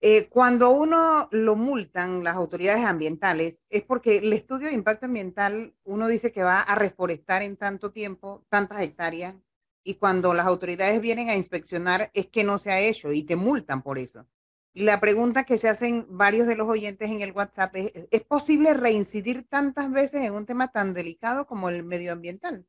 [0.02, 5.74] eh, cuando uno lo multan las autoridades ambientales, es porque el estudio de impacto ambiental,
[5.84, 9.34] uno dice que va a reforestar en tanto tiempo, tantas hectáreas,
[9.82, 13.36] y cuando las autoridades vienen a inspeccionar es que no se ha hecho y te
[13.36, 14.26] multan por eso.
[14.74, 18.22] Y la pregunta que se hacen varios de los oyentes en el WhatsApp es, ¿es
[18.22, 22.66] posible reincidir tantas veces en un tema tan delicado como el medioambiental?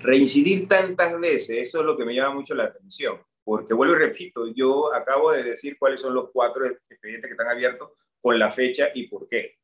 [0.00, 3.98] Reincidir tantas veces, eso es lo que me llama mucho la atención porque vuelvo y
[3.98, 8.50] repito, yo acabo de decir cuáles son los cuatro expedientes que están abiertos con la
[8.50, 9.54] fecha y por qué.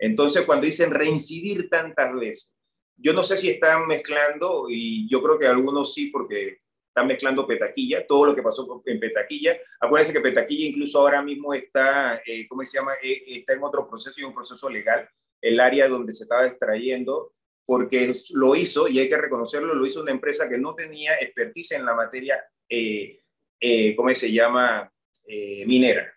[0.00, 2.58] Entonces, cuando dicen reincidir tantas veces,
[2.96, 7.46] yo no sé si están mezclando, y yo creo que algunos sí, porque están mezclando
[7.46, 9.56] Petaquilla, todo lo que pasó en Petaquilla.
[9.80, 12.94] Acuérdense que Petaquilla incluso ahora mismo está, eh, ¿cómo se llama?
[13.00, 15.08] Eh, está en otro proceso y un proceso legal,
[15.40, 17.32] el área donde se estaba extrayendo,
[17.64, 21.72] porque lo hizo, y hay que reconocerlo, lo hizo una empresa que no tenía expertise
[21.72, 23.20] en la materia eh,
[23.60, 24.90] eh, ¿cómo se llama?
[25.26, 26.12] Eh, minera.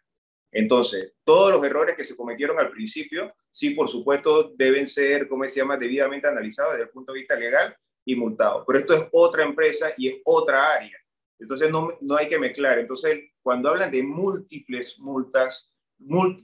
[0.52, 5.48] Entonces, todos los errores que se cometieron al principio, sí, por supuesto, deben ser, ¿cómo
[5.48, 8.63] se llama?, debidamente analizados desde el punto de vista legal y multados.
[8.66, 10.98] Pero esto es otra empresa y es otra área.
[11.39, 12.80] Entonces, no, no hay que mezclar.
[12.80, 15.74] Entonces, cuando hablan de múltiples multas,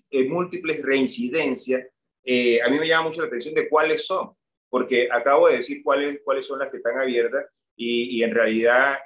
[0.09, 4.31] eh, múltiples reincidencias, a mí me llama mucho la atención de cuáles son,
[4.69, 7.45] porque acabo de decir cuáles, cuáles son las que están abiertas
[7.75, 8.99] y, y en realidad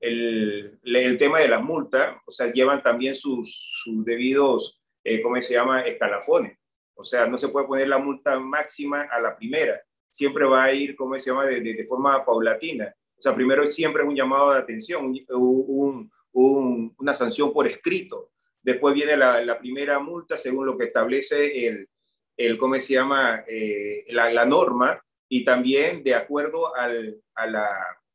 [0.00, 5.40] el, el, tema de la multa, o sea, llevan también sus, sus debidos, eh, ¿cómo
[5.40, 6.58] se llama?, escalafones.
[6.94, 9.80] O sea, no se puede poner la multa máxima a la primera.
[10.08, 12.94] Siempre va a ir, ¿cómo se llama?, de, de, forma paulatina.
[13.18, 18.30] O sea, primero siempre es un llamado de atención, un, un, una sanción por escrito.
[18.62, 21.88] Después viene la, la, primera multa según lo que establece el,
[22.36, 27.68] el ¿cómo se llama?, eh, la, la, norma y también de acuerdo al, a la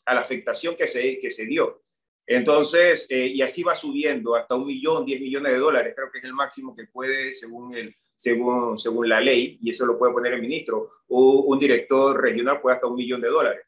[0.05, 1.81] a la afectación que se, que se dio.
[2.25, 6.19] Entonces, eh, y así va subiendo hasta un millón, diez millones de dólares, creo que
[6.19, 10.13] es el máximo que puede según, el, según, según la ley, y eso lo puede
[10.13, 13.65] poner el ministro, o un director regional puede hasta un millón de dólares.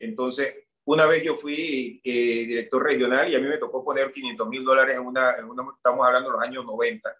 [0.00, 0.52] Entonces,
[0.84, 4.64] una vez yo fui eh, director regional y a mí me tocó poner 500 mil
[4.64, 7.16] dólares en una, en una, estamos hablando de los años 90,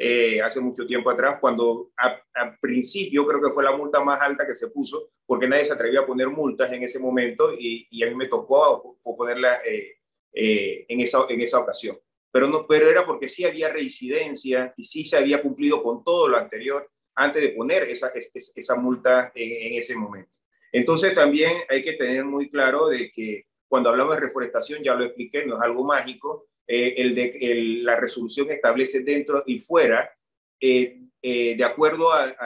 [0.00, 4.46] eh, hace mucho tiempo atrás, cuando al principio creo que fue la multa más alta
[4.46, 8.04] que se puso, porque nadie se atrevía a poner multas en ese momento y, y
[8.04, 9.96] a mí me tocó ponerla eh,
[10.32, 11.98] eh, en, esa, en esa ocasión.
[12.30, 16.28] Pero, no, pero era porque sí había reincidencia y sí se había cumplido con todo
[16.28, 20.30] lo anterior antes de poner esa, esa multa en, en ese momento.
[20.70, 25.04] Entonces también hay que tener muy claro de que cuando hablamos de reforestación, ya lo
[25.04, 30.14] expliqué, no es algo mágico, eh, el de, la resolución establece dentro y fuera,
[30.60, 32.36] eh, eh, de acuerdo a,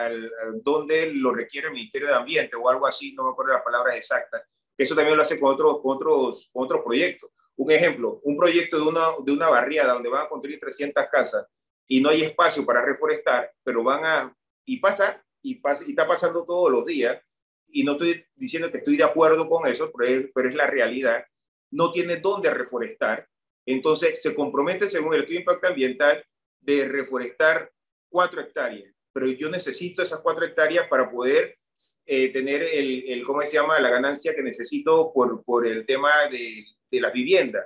[0.63, 3.97] donde lo requiere el Ministerio de Ambiente o algo así, no me acuerdo las palabras
[3.97, 4.43] exactas,
[4.77, 7.29] eso también lo hace con otros, otros, otros proyectos.
[7.57, 11.45] Un ejemplo, un proyecto de una, de una barriada donde van a construir 300 casas
[11.85, 16.07] y no hay espacio para reforestar, pero van a, y pasa, y, pasa, y está
[16.07, 17.21] pasando todos los días,
[17.67, 20.67] y no estoy diciendo que estoy de acuerdo con eso, pero es, pero es la
[20.67, 21.25] realidad,
[21.71, 23.27] no tiene dónde reforestar,
[23.65, 26.25] entonces se compromete según el estudio de impacto ambiental
[26.61, 27.71] de reforestar
[28.09, 31.57] cuatro hectáreas, pero yo necesito esas cuatro hectáreas para poder
[32.05, 36.27] eh, tener el, el, ¿cómo se llama?, la ganancia que necesito por, por el tema
[36.29, 37.65] de, de la vivienda.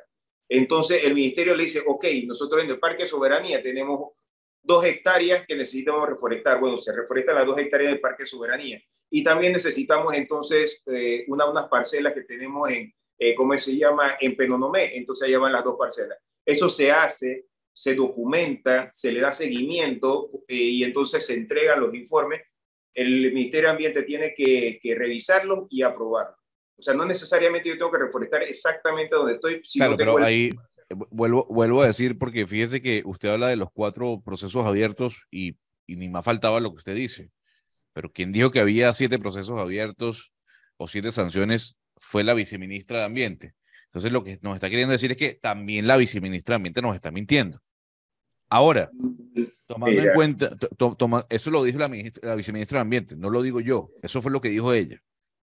[0.49, 4.13] Entonces el ministerio le dice, ok, nosotros en el Parque Soberanía tenemos
[4.63, 6.59] dos hectáreas que necesitamos reforestar.
[6.59, 8.81] Bueno, se reforestan las dos hectáreas del Parque Soberanía.
[9.09, 14.17] Y también necesitamos entonces eh, una, unas parcelas que tenemos en, eh, ¿cómo se llama?
[14.19, 14.95] En Penonomé.
[14.95, 16.17] Entonces allá van las dos parcelas.
[16.45, 21.93] Eso se hace, se documenta, se le da seguimiento eh, y entonces se entregan los
[21.93, 22.41] informes.
[22.93, 26.37] El Ministerio de Ambiente tiene que, que revisarlos y aprobarlos.
[26.77, 29.61] O sea, no necesariamente yo tengo que reforestar exactamente donde estoy.
[29.61, 30.51] claro, pero ahí,
[31.09, 35.57] vuelvo, vuelvo a decir, porque fíjese que usted habla de los cuatro procesos abiertos y,
[35.87, 37.31] y ni más faltaba lo que usted dice.
[37.93, 40.31] Pero quien dijo que había siete procesos abiertos
[40.77, 43.55] o siete sanciones fue la viceministra de Ambiente.
[43.85, 46.95] Entonces lo que nos está queriendo decir es que también la viceministra de Ambiente nos
[46.95, 47.61] está mintiendo.
[48.49, 48.89] Ahora,
[49.65, 51.89] tomando en cuenta, toma, eso lo dijo la,
[52.21, 55.01] la viceministra de Ambiente, no lo digo yo, eso fue lo que dijo ella.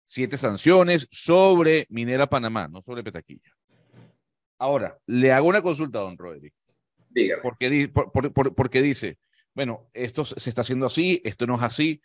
[0.06, 3.50] Siete sanciones sobre Minera Panamá, no sobre Petaquilla.
[4.58, 6.54] Ahora, le hago una consulta a don Roderick.
[7.10, 7.42] Dígame.
[7.42, 9.18] Porque, por, por, porque dice,
[9.54, 12.02] bueno, esto se está haciendo así, esto no es así.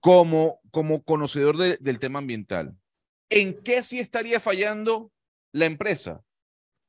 [0.00, 2.76] Como, como conocedor de, del tema ambiental,
[3.30, 5.12] ¿en qué sí estaría fallando
[5.52, 6.22] la empresa?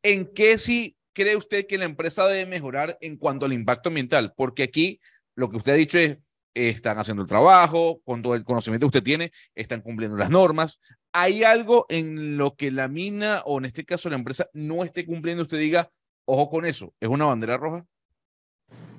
[0.04, 4.34] ¿En qué sí cree usted que la empresa debe mejorar en cuanto al impacto ambiental?
[4.36, 5.00] Porque aquí
[5.36, 6.18] lo que usted ha dicho es,
[6.54, 10.80] están haciendo el trabajo, con todo el conocimiento que usted tiene, están cumpliendo las normas,
[11.14, 15.06] ¿hay algo en lo que la mina o en este caso la empresa no esté
[15.06, 15.44] cumpliendo?
[15.44, 15.92] Usted diga,
[16.26, 17.86] ojo con eso, ¿es una bandera roja?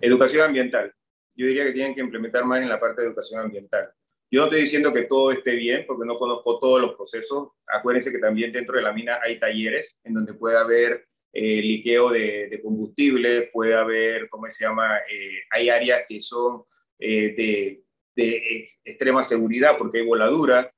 [0.00, 0.94] Educación ambiental.
[1.34, 3.92] Yo diría que tienen que implementar más en la parte de educación ambiental.
[4.30, 7.48] Yo no estoy diciendo que todo esté bien porque no conozco todos los procesos.
[7.66, 12.10] Acuérdense que también dentro de la mina hay talleres en donde puede haber eh, liqueo
[12.10, 14.98] de, de, combustible, puede haber, ¿cómo se llama?
[14.98, 16.64] Eh, hay áreas que son
[16.98, 17.82] eh, de,
[18.16, 20.72] de, extrema seguridad porque hay voladura,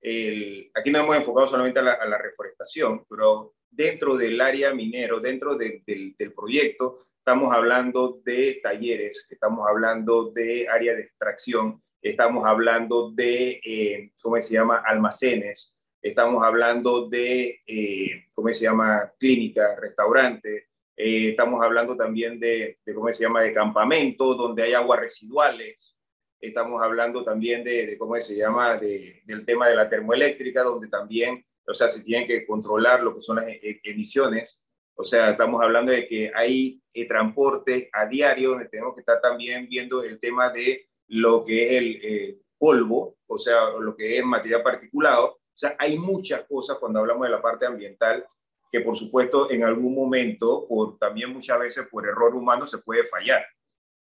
[0.00, 4.74] el, aquí nos hemos enfocado solamente a la, a la, reforestación, pero dentro del área
[4.74, 11.00] minero, dentro de, del, del proyecto, estamos hablando de talleres, estamos hablando de área de
[11.00, 18.64] extracción, estamos hablando de, eh, ¿cómo se llama?, almacenes, estamos hablando de, eh, ¿cómo se
[18.64, 24.64] llama?, clínica, restaurante, eh, estamos hablando también de, de, ¿cómo se llama?, de campamentos donde
[24.64, 25.96] hay aguas residuales,
[26.38, 30.88] estamos hablando también de, de ¿cómo se llama?, de, del tema de la termoeléctrica, donde
[30.88, 34.62] también, o sea, se tienen que controlar lo que son las e, emisiones.
[34.94, 39.20] O sea, estamos hablando de que hay eh, transporte a diario, donde tenemos que estar
[39.22, 44.18] también viendo el tema de lo que es el eh, polvo, o sea, lo que
[44.18, 45.26] es material particulado.
[45.26, 48.26] O sea, hay muchas cosas cuando hablamos de la parte ambiental
[48.74, 53.04] que por supuesto en algún momento, por también muchas veces por error humano, se puede
[53.04, 53.46] fallar.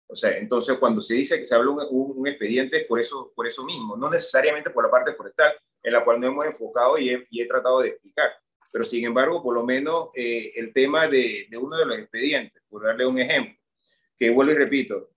[0.08, 3.46] O sea, entonces cuando se dice que se habla un, un, expediente, por eso, por
[3.46, 5.52] eso mismo, no necesariamente por la parte forestal,
[5.84, 8.32] en la cual nos hemos enfocado y he, y he tratado de explicar.
[8.72, 12.64] Pero sin embargo, por lo menos eh, el tema de, de, uno de los expedientes,
[12.70, 13.54] por darle un ejemplo,
[14.18, 15.10] que vuelvo y repito,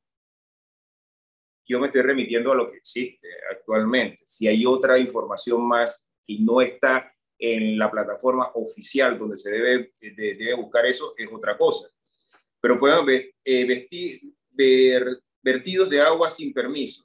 [1.66, 4.22] yo me estoy remitiendo a lo que existe actualmente.
[4.26, 9.92] Si hay otra información más y no está en la plataforma oficial donde se debe,
[10.00, 11.88] de, debe buscar eso, es otra cosa.
[12.60, 17.04] Pero ver, eh, vestir, ver, vertidos de agua sin permiso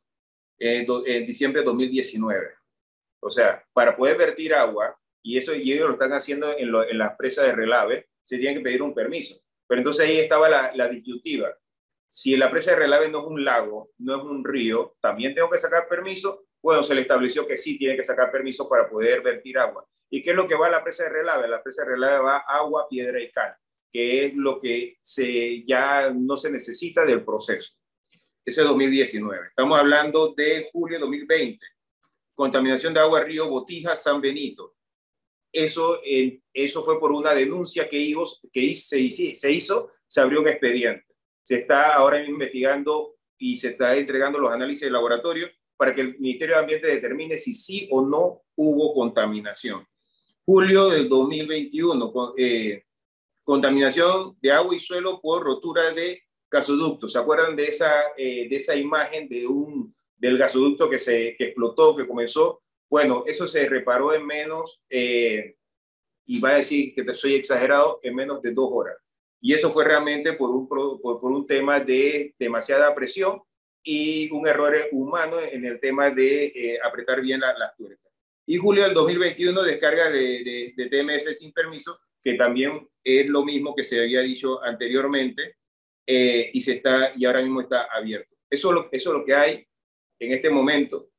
[0.58, 2.48] en, en diciembre de 2019.
[3.22, 6.88] O sea, para poder vertir agua, y eso y ellos lo están haciendo en, lo,
[6.88, 9.42] en las presas de relave, se tiene que pedir un permiso.
[9.68, 11.54] Pero entonces ahí estaba la, la disyuntiva.
[12.10, 15.50] Si la presa de Relave no es un lago, no es un río, también tengo
[15.50, 16.46] que sacar permiso.
[16.62, 19.86] Bueno, se le estableció que sí tiene que sacar permiso para poder vertir agua.
[20.10, 21.48] ¿Y qué es lo que va a la presa de Relave?
[21.48, 23.56] La presa de Relave va agua, piedra y cal,
[23.94, 27.74] que es lo que se, ya no se necesita del proceso.
[28.44, 29.50] Ese es 2019.
[29.50, 31.64] Estamos hablando de julio de 2020.
[32.34, 34.74] Contaminación de agua río Botija, San Benito.
[35.52, 36.00] Eso,
[36.54, 38.16] eso fue por una denuncia que,
[38.52, 41.09] que se hizo, se abrió un expediente.
[41.50, 46.20] Se está ahora investigando y se está entregando los análisis de laboratorio para que el
[46.20, 49.84] Ministerio de Ambiente determine si sí o no hubo contaminación.
[50.46, 52.84] Julio del 2021, eh,
[53.44, 56.22] contaminación de agua y suelo por rotura de
[56.52, 57.10] gasoducto.
[57.10, 61.46] ¿Se acuerdan de esa, eh, de esa imagen de un, del gasoducto que, se, que
[61.46, 62.62] explotó, que comenzó?
[62.88, 65.56] Bueno, eso se reparó en menos, eh,
[66.28, 68.98] y va a decir que soy exagerado, en menos de dos horas.
[69.42, 73.42] Y eso fue realmente por un, por, un tema de demasiada presión
[73.84, 78.12] y un error humano en el tema de eh, apretar bien las la tuercas.
[78.46, 83.46] Y julio del 2021 descarga de, de, de, TMF sin permiso, que también es lo
[83.46, 85.58] mismo que se había dicho anteriormente,
[86.12, 88.36] eh, y, se está, y ahora mismo está abierto.
[88.50, 89.68] Eso, lo, eso es lo que hay
[90.18, 91.12] en este momento,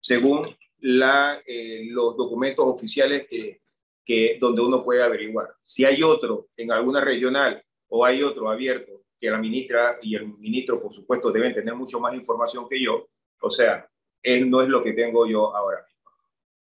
[0.00, 3.60] según la, eh, los documentos oficiales que,
[4.06, 5.54] que, donde uno puede averiguar.
[5.64, 10.28] Si hay otro en alguna regional o hay otro abierto, que la ministra y el
[10.38, 13.08] ministro, por supuesto, deben tener mucho más información que yo,
[13.40, 13.88] o sea,
[14.22, 16.10] él no es lo que tengo yo ahora mismo.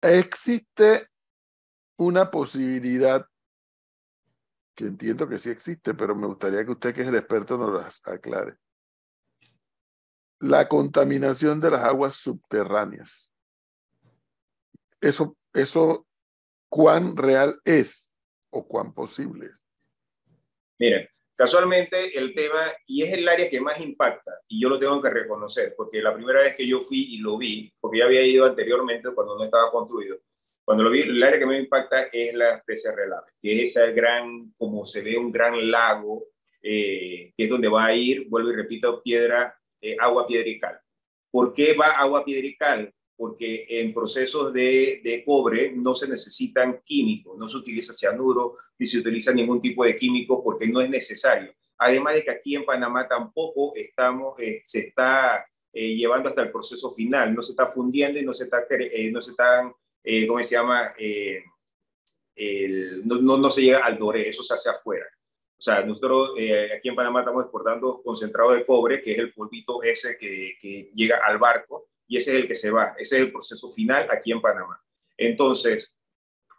[0.02, 1.08] ¿Existe
[1.98, 3.26] una posibilidad
[4.80, 7.74] que entiendo que sí existe, pero me gustaría que usted, que es el experto, nos
[7.74, 8.56] las aclare.
[10.40, 13.30] La contaminación de las aguas subterráneas.
[15.02, 16.08] Eso, eso,
[16.70, 18.14] ¿cuán real es
[18.52, 19.66] o cuán posible es?
[20.80, 25.02] Miren, casualmente el tema, y es el área que más impacta, y yo lo tengo
[25.02, 28.22] que reconocer, porque la primera vez que yo fui y lo vi, porque ya había
[28.22, 30.20] ido anteriormente cuando no estaba construido,
[30.64, 33.88] cuando lo vi, el área que me impacta es la presa Relave, que es esa
[33.88, 36.28] gran, como se ve un gran lago,
[36.62, 40.60] eh, que es donde va a ir, vuelvo y repito, piedra, eh, agua, piedra y
[40.60, 40.80] cal.
[41.32, 42.94] ¿Por qué va agua, piedra y cal?
[43.20, 48.88] Porque en procesos de, de, cobre no se necesitan químicos, no se utiliza cianuro, ni
[48.88, 51.54] se utiliza ningún tipo de químico porque no es necesario.
[51.78, 56.52] Además de que aquí en Panamá tampoco estamos, eh, se está eh, llevando hasta el
[56.52, 60.28] proceso final, no se está fundiendo y no se, está, eh, no se están eh,
[60.28, 60.94] ¿cómo se llama?
[60.98, 61.44] Eh,
[62.36, 65.06] el, no, no, no, se llega al doré, eso se hace afuera.
[65.58, 69.34] O sea, nosotros eh, aquí en Panamá estamos exportando concentrado de cobre, que es el
[69.34, 72.96] polvito ese que, que llega al barco, y ese es el que se va.
[72.98, 74.82] Ese es el proceso final aquí en Panamá.
[75.16, 76.02] Entonces,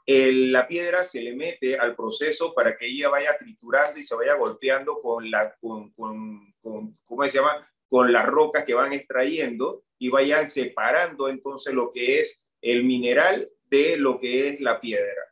[0.06, 4.34] la piedra se le mete al proceso para que ella vaya triturando y se vaya
[4.34, 6.54] golpeando con la, con, con,
[7.04, 7.68] ¿cómo se llama?
[7.88, 13.50] Con las rocas que van extrayendo y vayan separando entonces lo que es el mineral
[13.64, 15.22] de lo que es la piedra.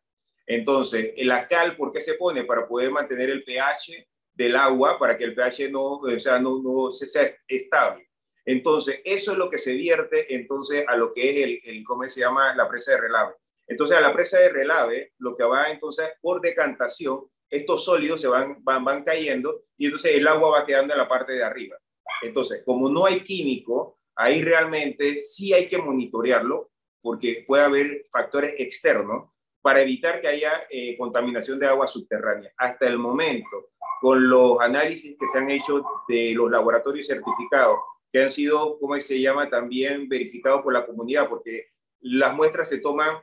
[0.46, 2.44] Entonces, la cal, ¿por qué se pone?
[2.44, 6.60] Para poder mantener el pH del agua, para que el pH no, o sea, no,
[6.60, 8.07] no sea estable.
[8.48, 12.08] Entonces, eso es lo que se vierte entonces a lo que es el, el ¿cómo
[12.08, 12.56] se llama?
[12.56, 13.34] La presa de relave.
[13.66, 18.26] Entonces, a la presa de relave, lo que va entonces por decantación, estos sólidos se
[18.26, 21.76] van, van, van cayendo y entonces el agua va quedando en la parte de arriba.
[22.22, 26.70] Entonces, como no hay químico, ahí realmente sí hay que monitorearlo
[27.02, 29.28] porque puede haber factores externos
[29.60, 32.50] para evitar que haya eh, contaminación de agua subterránea.
[32.56, 37.76] Hasta el momento, con los análisis que se han hecho de los laboratorios certificados,
[38.12, 41.68] que han sido, ¿cómo se llama?, también verificados por la comunidad, porque
[42.00, 43.18] las muestras se toman,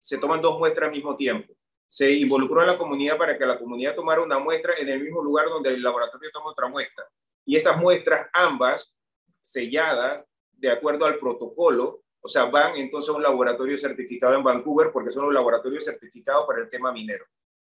[0.00, 1.52] se toman dos muestras al mismo tiempo.
[1.88, 5.22] Se involucró a la comunidad para que la comunidad tomara una muestra en el mismo
[5.22, 7.04] lugar donde el laboratorio toma otra muestra.
[7.44, 8.94] Y esas muestras, ambas
[9.42, 14.92] selladas, de acuerdo al protocolo, o sea, van entonces a un laboratorio certificado en Vancouver
[14.92, 17.26] porque son los laboratorios certificados para el tema minero.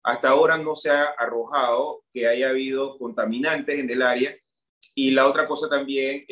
[0.03, 4.37] Hasta ahora no se ha arrojado que haya habido contaminantes en el área.
[4.95, 6.25] Y la otra cosa también,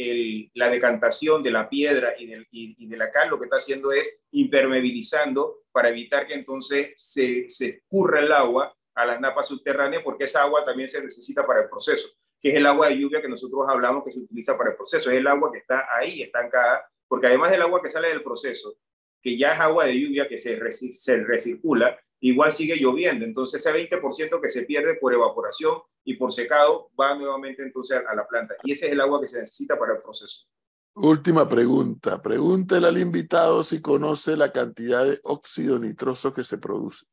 [0.54, 5.62] la decantación de la piedra y, de la cal, lo que está haciendo es impermeabilizando
[5.70, 10.42] para evitar que entonces se, se escurra el agua a las napas subterráneas, porque esa
[10.42, 12.08] agua también se necesita para el proceso,
[12.40, 15.10] que es el agua de lluvia que nosotros hablamos que se utiliza para el proceso.
[15.10, 18.76] Es el agua que está ahí, estancada, porque además del agua que sale del proceso,
[19.22, 23.24] que ya es agua de lluvia que se recircula, igual sigue lloviendo.
[23.24, 28.14] Entonces ese 20% que se pierde por evaporación y por secado va nuevamente entonces a
[28.14, 28.54] la planta.
[28.64, 30.46] Y ese es el agua que se necesita para el proceso.
[30.94, 32.20] Última pregunta.
[32.20, 37.06] Pregúntele al invitado si conoce la cantidad de óxido nitroso que se produce.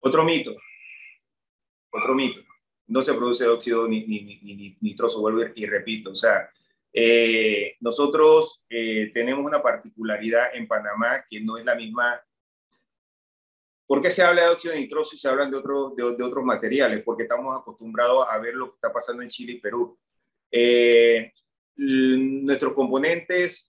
[0.00, 0.54] Otro mito.
[1.90, 2.40] otro mito.
[2.88, 6.10] No se produce óxido ni, ni, ni, nitroso, vuelvo y repito.
[6.10, 6.50] O sea,
[6.92, 12.20] eh, nosotros eh, tenemos una particularidad en Panamá que no es la misma.
[13.90, 17.02] ¿Por qué se habla de óxido nitroso y se hablan de, otros de, otros materiales?
[17.02, 19.98] Porque estamos acostumbrados a ver lo que está pasando en Chile y Perú.
[20.48, 21.32] Eh,
[21.74, 23.68] nuestros componentes,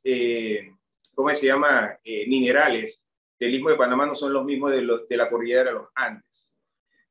[1.15, 1.97] ¿cómo se llama?
[2.27, 3.03] minerales
[3.39, 6.53] del Istmo de Panamá no son los mismos de, de la cordillera de los Andes.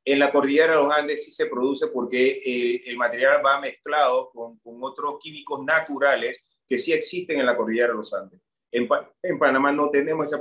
[0.05, 4.29] En la cordillera de los Andes sí se produce porque el, el material va mezclado
[4.29, 8.39] con, con, otros químicos naturales que sí existen en la cordillera de los Andes.
[8.71, 8.87] En,
[9.21, 10.39] en Panamá no tenemos esa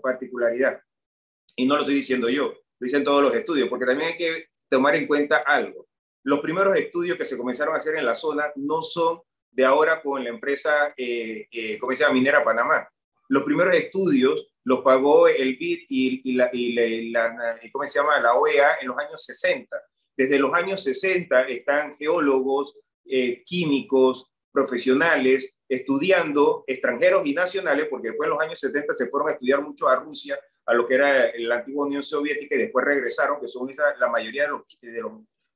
[0.00, 0.80] particularidad.
[1.60, 4.46] Y no lo estoy diciendo yo, lo dicen todos los estudios, porque también hay que
[4.70, 5.88] tomar en cuenta algo.
[6.22, 10.00] Los primeros estudios que se comenzaron a hacer en la zona no son de ahora
[10.00, 12.14] con la empresa, eh, eh, ¿cómo se llama?
[12.14, 12.88] Minera Panamá.
[13.28, 18.18] Los primeros estudios los pagó el BID y, la, y la, ¿cómo se llama?
[18.20, 19.76] la OEA en los años 60.
[20.16, 28.26] Desde los años 60 están geólogos, eh, químicos, profesionales estudiando, extranjeros y nacionales, porque después
[28.26, 31.32] en los años 70 se fueron a estudiar mucho a Rusia, a lo que era
[31.38, 35.02] la antigua Unión Soviética, y después regresaron, que son la mayoría de los, de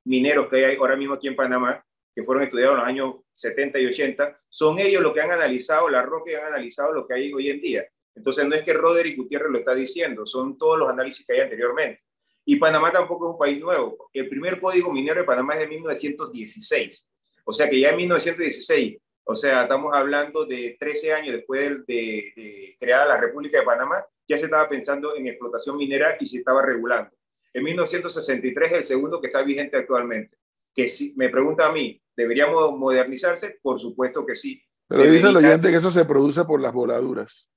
[0.05, 1.83] mineros que hay ahora mismo aquí en Panamá,
[2.13, 5.89] que fueron estudiados en los años 70 y 80, son ellos los que han analizado
[5.89, 7.85] la roca y han analizado lo que hay hoy en día.
[8.15, 11.41] Entonces no es que Roderick Gutiérrez lo está diciendo, son todos los análisis que hay
[11.41, 12.01] anteriormente.
[12.45, 14.09] Y Panamá tampoco es un país nuevo.
[14.13, 17.07] El primer código minero de Panamá es de 1916.
[17.43, 22.33] O sea que ya en 1916, o sea, estamos hablando de 13 años después de,
[22.35, 26.37] de, creada la República de Panamá, ya se estaba pensando en explotación minera y se
[26.39, 27.11] estaba regulando.
[27.53, 30.37] En 1963 es el segundo que está vigente actualmente.
[30.73, 33.59] Que si me pregunta a mí, ¿deberíamos modernizarse?
[33.61, 34.61] Por supuesto que sí.
[34.87, 37.49] Pero dice el oyente que eso se produce por las voladuras.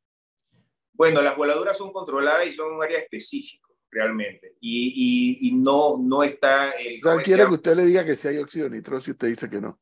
[0.93, 4.57] Bueno, las voladuras son controladas y son un área específico, realmente.
[4.61, 6.73] Y, y, no, no está...
[6.73, 9.29] El, o sea, quiere que usted le diga que si hay óxido nitroso y usted
[9.29, 9.81] dice que no.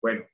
[0.00, 0.24] Bueno,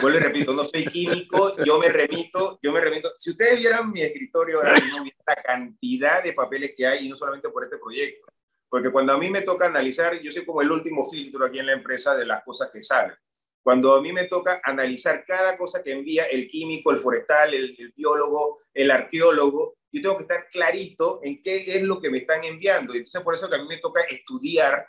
[0.00, 3.12] vuelvo y repito, no soy químico, yo me remito, yo me remito.
[3.16, 7.16] Si ustedes vieran mi escritorio ahora mismo, la cantidad de papeles que hay, y no
[7.16, 8.26] solamente por este proyecto,
[8.68, 11.66] porque cuando a mí me toca analizar, yo soy como el último filtro aquí en
[11.66, 13.16] la empresa de las cosas que salen.
[13.62, 17.92] Cuando a mí me toca analizar cada cosa que envía el químico, el forestal, el,
[17.96, 22.44] biólogo, el arqueólogo, yo tengo que estar clarito en qué es lo que me están
[22.44, 22.92] enviando.
[22.92, 24.86] Entonces, por eso que a mí me toca estudiar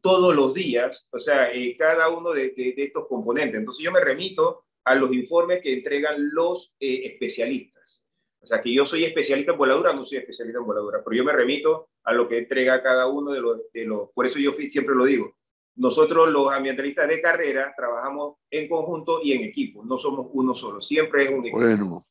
[0.00, 3.58] todos los días, o sea, eh, cada uno de, estos componentes.
[3.58, 8.04] Entonces, yo me remito a los informes que entregan los eh, especialistas.
[8.40, 11.24] O sea, que yo soy especialista en voladura, no soy especialista en voladura, pero yo
[11.24, 14.52] me remito a lo que entrega cada uno de los, de los por eso yo
[14.52, 15.36] siempre lo digo,
[15.74, 20.80] nosotros los ambientalistas de carrera trabajamos en conjunto y en equipo, no somos uno solo,
[20.80, 21.58] siempre es un equipo.
[21.58, 22.04] Bueno,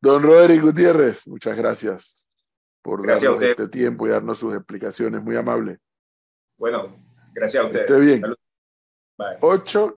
[0.00, 2.26] don Roderick Gutiérrez, muchas gracias
[2.82, 5.78] por darnos este tiempo y darnos sus explicaciones, muy amable.
[6.58, 6.96] Bueno,
[7.32, 7.80] gracias a usted.
[7.80, 8.22] Esté bien.
[9.40, 9.96] Ocho